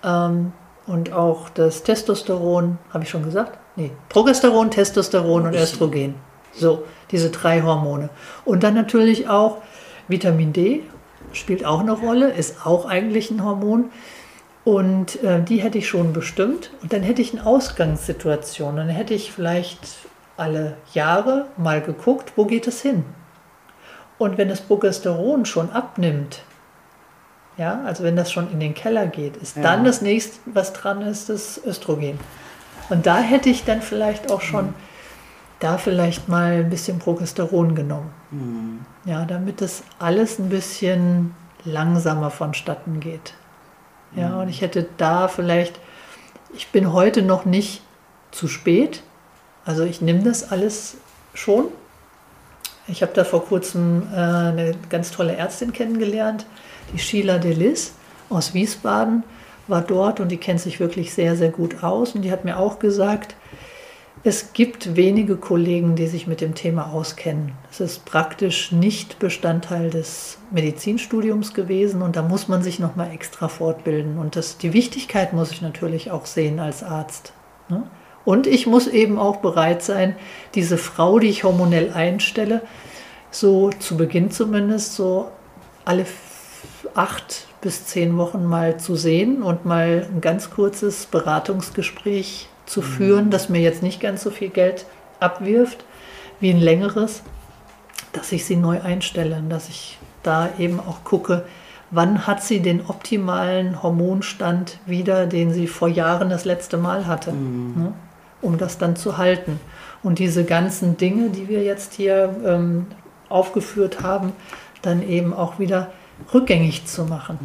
ähm, 0.05 0.53
und 0.91 1.13
auch 1.13 1.49
das 1.51 1.85
Testosteron, 1.85 2.79
habe 2.93 3.05
ich 3.05 3.11
schon 3.11 3.23
gesagt? 3.23 3.59
Nee, 3.77 3.93
Progesteron, 4.09 4.71
Testosteron 4.71 5.47
und 5.47 5.55
Östrogen. 5.55 6.17
So, 6.53 6.85
diese 7.13 7.31
drei 7.31 7.63
Hormone. 7.63 8.11
Und 8.45 8.65
dann 8.65 8.75
natürlich 8.75 9.29
auch 9.29 9.59
Vitamin 10.09 10.53
D 10.53 10.83
spielt 11.33 11.65
auch 11.65 11.79
eine 11.79 11.93
Rolle, 11.93 12.33
ist 12.33 12.67
auch 12.67 12.87
eigentlich 12.87 13.31
ein 13.31 13.45
Hormon. 13.45 13.91
Und 14.65 15.23
äh, 15.23 15.43
die 15.43 15.59
hätte 15.59 15.79
ich 15.79 15.89
schon 15.89 16.13
bestimmt. 16.13 16.71
Und 16.83 16.93
dann 16.93 17.03
hätte 17.03 17.23
ich 17.23 17.33
eine 17.33 17.47
Ausgangssituation. 17.47 18.77
Dann 18.77 18.89
hätte 18.89 19.15
ich 19.15 19.31
vielleicht 19.33 19.81
alle 20.37 20.77
Jahre 20.93 21.47
mal 21.57 21.81
geguckt, 21.81 22.33
wo 22.35 22.47
geht 22.47 22.67
es 22.67 22.83
hin. 22.83 23.05
Und 24.19 24.37
wenn 24.39 24.49
das 24.49 24.61
Progesteron 24.61 25.47
schon 25.47 25.71
abnimmt, 25.71 26.43
ja, 27.61 27.83
also 27.85 28.05
wenn 28.05 28.17
das 28.17 28.33
schon 28.33 28.51
in 28.51 28.59
den 28.59 28.73
Keller 28.73 29.07
geht, 29.07 29.37
ist 29.37 29.57
ja. 29.57 29.63
dann 29.63 29.85
das 29.85 30.01
nächste, 30.01 30.39
was 30.47 30.73
dran 30.73 31.03
ist, 31.03 31.29
das 31.29 31.61
Östrogen. 31.63 32.19
Und 32.89 33.05
da 33.05 33.19
hätte 33.19 33.51
ich 33.51 33.65
dann 33.65 33.83
vielleicht 33.83 34.33
auch 34.33 34.41
schon 34.41 34.69
mhm. 34.69 34.75
da 35.59 35.77
vielleicht 35.77 36.27
mal 36.27 36.53
ein 36.53 36.71
bisschen 36.71 36.99
Progesteron 36.99 37.75
genommen. 37.75 38.11
Mhm. 38.31 38.81
Ja, 39.05 39.27
damit 39.27 39.61
das 39.61 39.83
alles 39.99 40.39
ein 40.39 40.49
bisschen 40.49 41.35
langsamer 41.65 42.31
vonstatten 42.31 42.99
geht. 42.99 43.35
Ja, 44.17 44.31
mhm. 44.31 44.39
und 44.39 44.49
ich 44.49 44.63
hätte 44.63 44.87
da 44.97 45.29
vielleicht, 45.29 45.79
ich 46.55 46.69
bin 46.69 46.95
heute 46.95 47.21
noch 47.21 47.45
nicht 47.45 47.83
zu 48.31 48.49
spät. 48.49 49.03
Also 49.67 49.85
ich 49.85 50.01
nehme 50.01 50.23
das 50.23 50.51
alles 50.51 50.97
schon. 51.35 51.67
Ich 52.89 53.03
habe 53.03 53.13
da 53.13 53.23
vor 53.23 53.45
kurzem 53.45 54.09
äh, 54.15 54.17
eine 54.17 54.75
ganz 54.89 55.11
tolle 55.11 55.37
Ärztin 55.37 55.75
kennengelernt, 55.75 56.47
die 56.93 56.99
Sheila 56.99 57.39
Delis 57.39 57.93
aus 58.29 58.55
Wiesbaden 58.55 59.25
war 59.69 59.83
dort 59.83 60.21
und 60.21 60.29
die 60.29 60.37
kennt 60.37 60.61
sich 60.61 60.81
wirklich 60.81 61.15
sehr, 61.15 61.37
sehr 61.37 61.51
gut 61.51 61.83
aus. 61.83 62.15
Und 62.15 62.23
die 62.23 62.33
hat 62.33 62.45
mir 62.45 62.59
auch 62.59 62.79
gesagt, 62.79 63.35
Es 64.23 64.53
gibt 64.53 64.97
wenige 64.97 65.37
Kollegen, 65.37 65.97
die 65.97 66.07
sich 66.07 66.27
mit 66.27 66.43
dem 66.43 66.55
Thema 66.55 66.93
auskennen. 66.93 67.53
Es 67.71 67.81
ist 67.81 68.05
praktisch 68.05 68.71
nicht 68.71 69.19
Bestandteil 69.19 69.89
des 69.89 70.37
Medizinstudiums 70.51 71.55
gewesen 71.55 72.03
und 72.03 72.17
da 72.17 72.23
muss 72.23 72.47
man 72.47 72.63
sich 72.63 72.79
nochmal 72.79 73.13
extra 73.15 73.49
fortbilden. 73.49 74.19
Und 74.19 74.37
das, 74.37 74.59
die 74.59 74.75
Wichtigkeit 74.75 75.33
muss 75.33 75.53
ich 75.53 75.63
natürlich 75.63 76.11
auch 76.11 76.27
sehen 76.27 76.61
als 76.61 76.83
Arzt. 76.83 77.33
Ne? 77.71 77.85
Und 78.27 78.47
ich 78.47 78.67
muss 78.67 78.89
eben 78.89 79.19
auch 79.19 79.39
bereit 79.39 79.83
sein, 79.83 80.15
diese 80.55 80.77
Frau, 80.77 81.19
die 81.19 81.29
ich 81.29 81.43
hormonell 81.43 81.91
einstelle, 81.91 82.61
so 83.31 83.71
zu 83.71 83.97
Beginn 83.97 84.31
zumindest 84.31 84.97
so 84.97 85.31
alle 85.87 86.05
acht 87.01 87.47
bis 87.63 87.87
zehn 87.87 88.19
Wochen 88.19 88.45
mal 88.45 88.79
zu 88.79 88.95
sehen 88.95 89.43
und 89.43 89.65
mal 89.65 90.07
ein 90.15 90.21
ganz 90.21 90.51
kurzes 90.51 91.07
Beratungsgespräch 91.07 92.49
zu 92.67 92.83
führen, 92.83 93.31
das 93.31 93.49
mir 93.49 93.61
jetzt 93.61 93.83
nicht 93.83 94.01
ganz 94.01 94.23
so 94.23 94.31
viel 94.31 94.51
Geld 94.51 94.85
abwirft 95.19 95.85
wie 96.41 96.51
ein 96.51 96.61
längeres, 96.61 97.23
dass 98.13 98.33
ich 98.33 98.45
sie 98.45 98.57
neu 98.57 98.83
einstelle, 98.83 99.43
dass 99.49 99.71
ich 99.71 99.99
da 100.23 100.51
eben 100.59 100.79
auch 100.79 101.03
gucke, 101.03 101.45
wann 101.91 102.27
hat 102.27 102.43
sie 102.43 102.61
den 102.61 102.85
optimalen 102.87 103.83
Hormonstand 103.83 104.79
wieder, 104.85 105.27
den 105.27 105.53
sie 105.53 105.69
vor 105.69 105.89
Jahren 105.89 106.29
das 106.29 106.45
letzte 106.45 106.77
Mal 106.77 107.07
hatte, 107.07 107.33
mhm. 107.33 107.75
ne, 107.77 107.93
um 108.43 108.59
das 108.59 108.77
dann 108.77 108.95
zu 108.95 109.17
halten. 109.17 109.59
Und 110.03 110.19
diese 110.19 110.45
ganzen 110.45 110.99
Dinge, 110.99 111.31
die 111.31 111.49
wir 111.49 111.63
jetzt 111.63 111.95
hier 111.95 112.35
ähm, 112.45 112.87
aufgeführt 113.31 114.03
haben, 114.03 114.33
dann 114.83 115.03
eben 115.03 115.33
auch 115.33 115.59
wieder 115.59 115.89
rückgängig 116.33 116.87
zu 116.87 117.05
machen. 117.05 117.39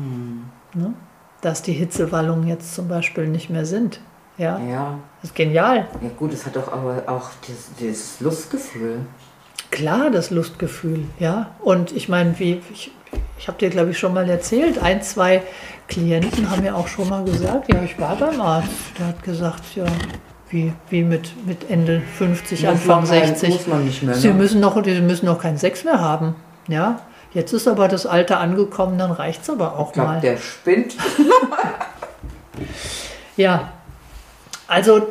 Mhm. 0.73 0.81
Ne? 0.81 0.93
Dass 1.41 1.61
die 1.61 1.73
Hitzewallungen 1.73 2.47
jetzt 2.47 2.75
zum 2.75 2.87
Beispiel 2.87 3.27
nicht 3.27 3.49
mehr 3.49 3.65
sind. 3.65 3.99
Ja. 4.37 4.59
ja. 4.59 4.99
Das 5.21 5.31
ist 5.31 5.35
genial. 5.35 5.87
Ja, 6.01 6.09
gut, 6.17 6.33
es 6.33 6.45
hat 6.45 6.55
doch 6.55 6.71
aber 6.71 7.03
auch 7.07 7.29
dieses 7.79 8.19
Lustgefühl. 8.19 8.99
Klar, 9.71 10.09
das 10.11 10.29
Lustgefühl, 10.29 11.05
ja. 11.19 11.51
Und 11.61 11.91
ich 11.91 12.09
meine, 12.09 12.37
wie 12.39 12.61
ich, 12.71 12.91
ich 13.37 13.47
habe 13.47 13.57
dir, 13.57 13.69
glaube 13.69 13.91
ich, 13.91 13.99
schon 13.99 14.13
mal 14.13 14.29
erzählt, 14.29 14.79
ein, 14.79 15.01
zwei 15.01 15.43
Klienten 15.87 16.49
haben 16.49 16.61
mir 16.61 16.75
auch 16.75 16.87
schon 16.87 17.09
mal 17.09 17.23
gesagt, 17.23 17.71
ja, 17.71 17.81
ich 17.83 17.99
war 17.99 18.15
beim 18.15 18.39
Arzt. 18.41 18.69
Der 18.99 19.07
hat 19.07 19.23
gesagt, 19.23 19.63
ja, 19.75 19.85
wie, 20.49 20.73
wie 20.89 21.03
mit, 21.03 21.45
mit 21.45 21.69
Ende 21.69 22.01
50, 22.17 22.61
muss 22.61 22.71
Anfang 22.71 23.05
60. 23.05 23.49
Muss 23.49 23.67
man 23.67 23.85
nicht 23.85 24.03
mehr, 24.03 24.15
ne? 24.15 24.21
Sie 24.21 24.31
müssen 24.31 24.61
noch, 24.61 24.81
Sie 24.83 25.01
müssen 25.01 25.25
noch 25.25 25.39
keinen 25.39 25.57
Sex 25.57 25.83
mehr 25.83 25.99
haben. 25.99 26.35
Ja. 26.67 27.01
Jetzt 27.35 27.51
ist 27.51 27.67
aber 27.67 27.89
das 27.89 28.05
Alter 28.05 28.39
angekommen, 28.39 28.97
dann 28.97 29.11
reicht 29.11 29.43
es 29.43 29.49
aber 29.49 29.77
auch 29.77 29.87
ich 29.87 29.93
glaub, 29.93 30.07
mal. 30.07 30.21
Der 30.21 30.37
spinnt. 30.37 30.95
ja, 33.35 33.73
also 34.67 35.05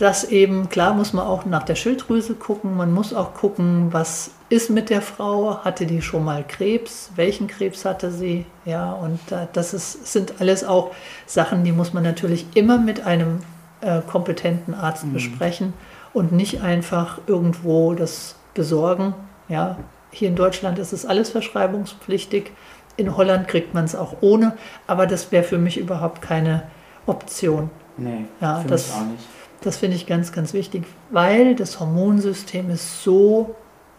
das 0.00 0.24
eben, 0.24 0.68
klar 0.68 0.92
muss 0.92 1.12
man 1.12 1.24
auch 1.24 1.44
nach 1.46 1.62
der 1.62 1.76
Schilddrüse 1.76 2.34
gucken, 2.34 2.76
man 2.76 2.92
muss 2.92 3.14
auch 3.14 3.32
gucken, 3.32 3.92
was 3.92 4.32
ist 4.48 4.70
mit 4.70 4.90
der 4.90 5.00
Frau, 5.00 5.62
hatte 5.62 5.86
die 5.86 6.02
schon 6.02 6.24
mal 6.24 6.44
Krebs, 6.46 7.12
welchen 7.14 7.46
Krebs 7.46 7.84
hatte 7.84 8.10
sie, 8.10 8.44
ja, 8.64 8.90
und 8.90 9.20
das 9.52 9.72
ist, 9.72 10.12
sind 10.12 10.34
alles 10.40 10.64
auch 10.64 10.90
Sachen, 11.26 11.62
die 11.62 11.72
muss 11.72 11.92
man 11.92 12.02
natürlich 12.02 12.44
immer 12.54 12.78
mit 12.78 13.06
einem 13.06 13.38
äh, 13.82 14.00
kompetenten 14.00 14.74
Arzt 14.74 15.04
mhm. 15.04 15.12
besprechen 15.12 15.74
und 16.12 16.32
nicht 16.32 16.60
einfach 16.62 17.20
irgendwo 17.28 17.94
das 17.94 18.34
besorgen, 18.52 19.14
ja. 19.48 19.76
Hier 20.10 20.28
in 20.28 20.36
Deutschland 20.36 20.78
ist 20.78 20.92
es 20.92 21.04
alles 21.04 21.30
verschreibungspflichtig, 21.30 22.52
in 22.96 23.16
Holland 23.16 23.48
kriegt 23.48 23.74
man 23.74 23.84
es 23.84 23.94
auch 23.94 24.16
ohne, 24.22 24.56
aber 24.86 25.06
das 25.06 25.30
wäre 25.32 25.44
für 25.44 25.58
mich 25.58 25.78
überhaupt 25.78 26.22
keine 26.22 26.62
Option. 27.06 27.70
Nee, 27.98 28.24
ja, 28.40 28.64
das, 28.66 28.92
auch 28.92 29.04
nicht. 29.04 29.24
Das 29.60 29.76
finde 29.76 29.96
ich 29.96 30.06
ganz, 30.06 30.32
ganz 30.32 30.54
wichtig, 30.54 30.84
weil 31.10 31.54
das 31.54 31.80
Hormonsystem 31.80 32.70
ist 32.70 33.02
so 33.02 33.54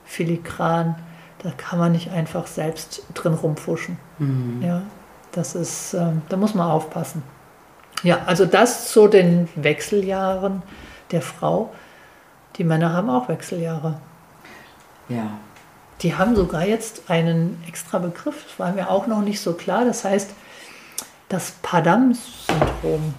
filigran, 0.06 0.96
da 1.44 1.52
kann 1.52 1.78
man 1.78 1.92
nicht 1.92 2.12
einfach 2.12 2.48
selbst 2.48 3.04
drin 3.14 3.34
rumfuschen. 3.34 3.98
Mhm. 4.18 4.62
Ja, 4.64 4.82
das 5.32 5.56
ist, 5.56 5.94
äh, 5.94 6.14
da 6.30 6.38
muss 6.38 6.56
man 6.56 6.70
aufpassen. 6.70 7.22
Ja, 8.04 8.20
also 8.26 8.46
das 8.46 8.92
zu 8.92 9.08
den 9.08 9.50
Wechseljahren 9.56 10.64
der 11.12 11.22
Frau. 11.22 11.74
Die 12.56 12.64
Männer 12.64 12.94
haben 12.94 13.10
auch 13.10 13.28
Wechseljahre. 13.28 14.00
Ja. 15.10 15.32
Die 16.02 16.16
haben 16.16 16.36
sogar 16.36 16.66
jetzt 16.66 17.10
einen 17.10 17.62
extra 17.68 17.98
Begriff, 17.98 18.44
das 18.44 18.60
war 18.60 18.72
mir 18.72 18.90
auch 18.90 19.08
noch 19.08 19.22
nicht 19.22 19.42
so 19.42 19.54
klar. 19.54 19.84
Das 19.86 20.04
heißt 20.04 20.30
das 21.30 21.52
Padam-Syndrom. 21.62 23.14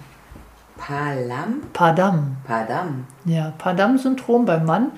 Palam? 0.77 1.61
Padam. 1.73 2.37
Padam. 2.47 3.05
Ja, 3.25 3.53
Padam-Syndrom 3.57 4.45
beim 4.45 4.65
Mann 4.65 4.91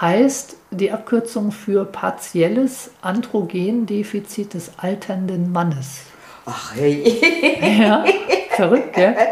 heißt 0.00 0.56
die 0.70 0.92
Abkürzung 0.92 1.50
für 1.50 1.84
partielles 1.84 2.90
Androgendefizit 3.00 4.54
des 4.54 4.72
alternden 4.76 5.50
Mannes. 5.50 6.02
Ach 6.46 6.74
hey. 6.74 7.20
Ja, 7.80 8.04
verrückt, 8.50 8.94
gell? 8.94 9.16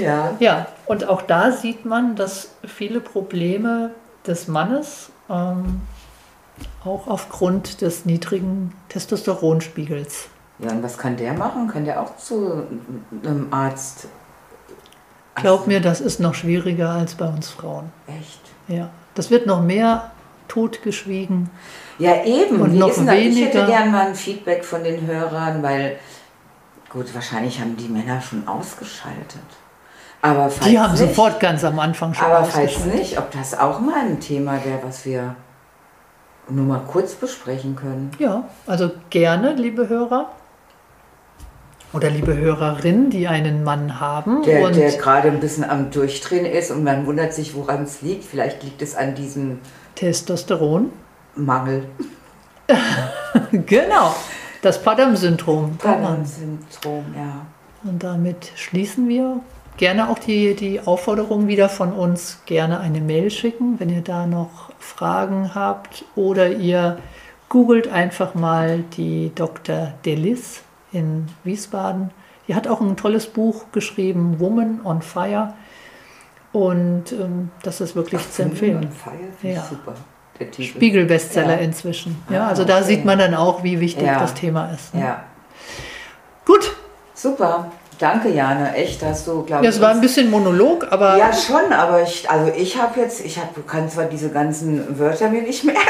Ja. 0.00 0.34
Ja, 0.40 0.66
und 0.86 1.08
auch 1.08 1.22
da 1.22 1.52
sieht 1.52 1.86
man, 1.86 2.16
dass 2.16 2.50
viele 2.66 3.00
Probleme 3.00 3.92
des 4.26 4.46
Mannes 4.48 5.10
ähm, 5.30 5.80
auch 6.86 7.06
aufgrund 7.08 7.80
des 7.82 8.04
niedrigen 8.04 8.72
Testosteronspiegels. 8.88 10.28
Ja, 10.58 10.70
und 10.70 10.82
was 10.82 10.96
kann 10.96 11.16
der 11.16 11.34
machen? 11.34 11.68
Kann 11.68 11.84
der 11.84 12.00
auch 12.00 12.16
zu 12.16 12.62
einem 13.22 13.48
Arzt 13.50 14.08
Glaub 15.36 15.66
mir, 15.66 15.80
das 15.80 16.00
ist 16.00 16.18
noch 16.18 16.34
schwieriger 16.34 16.90
als 16.90 17.14
bei 17.14 17.28
uns 17.28 17.50
Frauen. 17.50 17.92
Echt? 18.06 18.40
Ja. 18.68 18.88
Das 19.14 19.30
wird 19.30 19.46
noch 19.46 19.62
mehr 19.62 20.10
totgeschwiegen. 20.48 21.50
Ja, 21.98 22.24
eben. 22.24 22.60
Und 22.60 22.74
noch 22.74 22.96
weniger. 22.96 23.48
Ich 23.48 23.54
hätte 23.54 23.66
gerne 23.66 23.90
mal 23.90 24.06
ein 24.06 24.14
Feedback 24.14 24.64
von 24.64 24.82
den 24.82 25.06
Hörern, 25.06 25.62
weil, 25.62 25.98
gut, 26.90 27.14
wahrscheinlich 27.14 27.60
haben 27.60 27.76
die 27.76 27.88
Männer 27.88 28.20
schon 28.20 28.48
ausgeschaltet. 28.48 29.42
Aber 30.22 30.48
falls 30.48 30.70
die 30.70 30.78
haben 30.78 30.92
nicht, 30.92 31.00
sofort 31.00 31.38
ganz 31.38 31.62
am 31.64 31.78
Anfang 31.78 32.14
schon 32.14 32.26
Aber 32.26 32.44
falls 32.44 32.84
nicht, 32.86 33.18
ob 33.18 33.30
das 33.30 33.56
auch 33.58 33.80
mal 33.80 34.00
ein 34.00 34.20
Thema 34.20 34.52
wäre, 34.64 34.80
was 34.82 35.04
wir 35.04 35.36
nur 36.48 36.64
mal 36.64 36.82
kurz 36.86 37.14
besprechen 37.14 37.76
können. 37.76 38.10
Ja, 38.18 38.48
also 38.66 38.90
gerne, 39.10 39.54
liebe 39.54 39.88
Hörer 39.88 40.30
oder 41.92 42.10
liebe 42.10 42.36
Hörerinnen, 42.36 43.10
die 43.10 43.26
einen 43.26 43.64
Mann 43.64 44.00
haben. 44.00 44.42
Der, 44.42 44.70
der 44.70 44.92
gerade 44.92 45.28
ein 45.28 45.40
bisschen 45.40 45.64
am 45.64 45.90
Durchdrehen 45.90 46.44
ist 46.44 46.70
und 46.70 46.84
man 46.84 47.06
wundert 47.06 47.32
sich, 47.32 47.54
woran 47.54 47.84
es 47.84 48.02
liegt. 48.02 48.24
Vielleicht 48.24 48.62
liegt 48.62 48.82
es 48.82 48.94
an 48.94 49.14
diesem 49.14 49.60
Testosteron. 49.94 50.92
Mangel. 51.36 51.84
genau, 53.52 54.14
das 54.62 54.82
Padam-Syndrom. 54.82 55.76
Padam-Syndrom, 55.78 57.04
ja. 57.16 57.46
Und 57.84 58.02
damit 58.02 58.52
schließen 58.56 59.08
wir. 59.08 59.40
Gerne 59.76 60.08
auch 60.08 60.18
die, 60.18 60.54
die 60.54 60.80
Aufforderung 60.80 61.48
wieder 61.48 61.68
von 61.68 61.92
uns, 61.92 62.40
gerne 62.46 62.80
eine 62.80 63.00
Mail 63.00 63.30
schicken, 63.30 63.78
wenn 63.78 63.90
ihr 63.90 64.00
da 64.00 64.26
noch 64.26 64.72
Fragen 64.78 65.54
habt. 65.54 66.04
Oder 66.14 66.50
ihr 66.50 66.98
googelt 67.48 67.88
einfach 67.88 68.34
mal 68.34 68.84
die 68.96 69.32
Dr. 69.34 69.92
Delis 70.04 70.62
in 70.92 71.26
Wiesbaden. 71.44 72.10
Die 72.48 72.54
hat 72.54 72.68
auch 72.68 72.80
ein 72.80 72.96
tolles 72.96 73.26
Buch 73.26 73.66
geschrieben, 73.72 74.40
Woman 74.40 74.80
on 74.84 75.02
Fire. 75.02 75.54
Und 76.52 77.12
ähm, 77.12 77.50
das 77.62 77.82
ist 77.82 77.94
wirklich 77.94 78.22
Ach, 78.24 78.30
zu 78.30 78.42
empfehlen. 78.42 78.78
On 78.78 78.90
Fire, 78.90 79.52
ja. 79.52 79.62
super. 79.62 79.94
Spiegel-Bestseller 80.58 81.56
ja. 81.56 81.58
inzwischen. 81.58 82.22
Ja, 82.30 82.44
ah, 82.44 82.48
also 82.48 82.64
da 82.64 82.76
okay. 82.76 82.84
sieht 82.84 83.04
man 83.04 83.18
dann 83.18 83.34
auch, 83.34 83.62
wie 83.62 83.80
wichtig 83.80 84.06
ja. 84.06 84.20
das 84.20 84.34
Thema 84.34 84.70
ist. 84.70 84.94
Ne? 84.94 85.00
Ja. 85.02 85.24
Gut. 86.44 86.76
Super. 87.14 87.70
Danke, 87.98 88.28
Jana. 88.28 88.74
Echt, 88.74 89.02
hast 89.02 89.26
du, 89.26 89.42
glaube 89.42 89.64
ich. 89.64 89.70
Ja, 89.70 89.76
es 89.76 89.80
war 89.80 89.90
ein 89.90 90.00
bisschen 90.00 90.30
Monolog, 90.30 90.86
aber. 90.90 91.16
Ja, 91.16 91.32
schon, 91.32 91.72
aber 91.72 92.02
ich, 92.02 92.28
also 92.28 92.52
ich 92.56 92.80
habe 92.80 93.00
jetzt, 93.00 93.24
ich 93.24 93.38
hab, 93.38 93.66
kann 93.66 93.88
zwar 93.88 94.04
diese 94.04 94.30
ganzen 94.30 94.98
Wörter 94.98 95.30
mir 95.30 95.42
nicht 95.42 95.64
merken, 95.64 95.80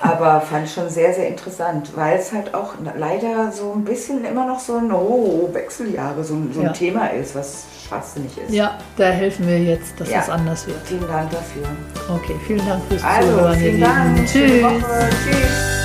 aber 0.00 0.40
fand 0.40 0.68
schon 0.68 0.88
sehr, 0.88 1.12
sehr 1.12 1.28
interessant, 1.28 1.90
weil 1.94 2.18
es 2.18 2.32
halt 2.32 2.54
auch 2.54 2.74
leider 2.96 3.52
so 3.52 3.72
ein 3.74 3.84
bisschen 3.84 4.24
immer 4.24 4.46
noch 4.46 4.60
so 4.60 4.76
ein 4.76 4.90
oh, 4.92 5.50
Wechseljahre, 5.52 6.24
so, 6.24 6.36
so 6.52 6.60
ein 6.60 6.66
ja. 6.66 6.72
Thema 6.72 7.08
ist, 7.08 7.34
was 7.34 7.64
schwachsinnig 7.86 8.36
ist. 8.38 8.52
Ja, 8.52 8.78
da 8.96 9.04
helfen 9.04 9.46
wir 9.46 9.58
jetzt, 9.58 10.00
dass 10.00 10.10
ja. 10.10 10.20
es 10.20 10.30
anders 10.30 10.66
wird. 10.66 10.78
Vielen 10.84 11.06
Dank 11.06 11.30
dafür. 11.30 11.66
Okay, 12.14 12.36
vielen 12.46 12.66
Dank 12.66 12.82
fürs 12.88 13.04
also, 13.04 13.28
Zuhören. 13.28 13.58
Vielen 13.58 13.80
Dank. 13.80 14.26
Tschüss. 14.26 14.62
Tschüss. 14.62 15.75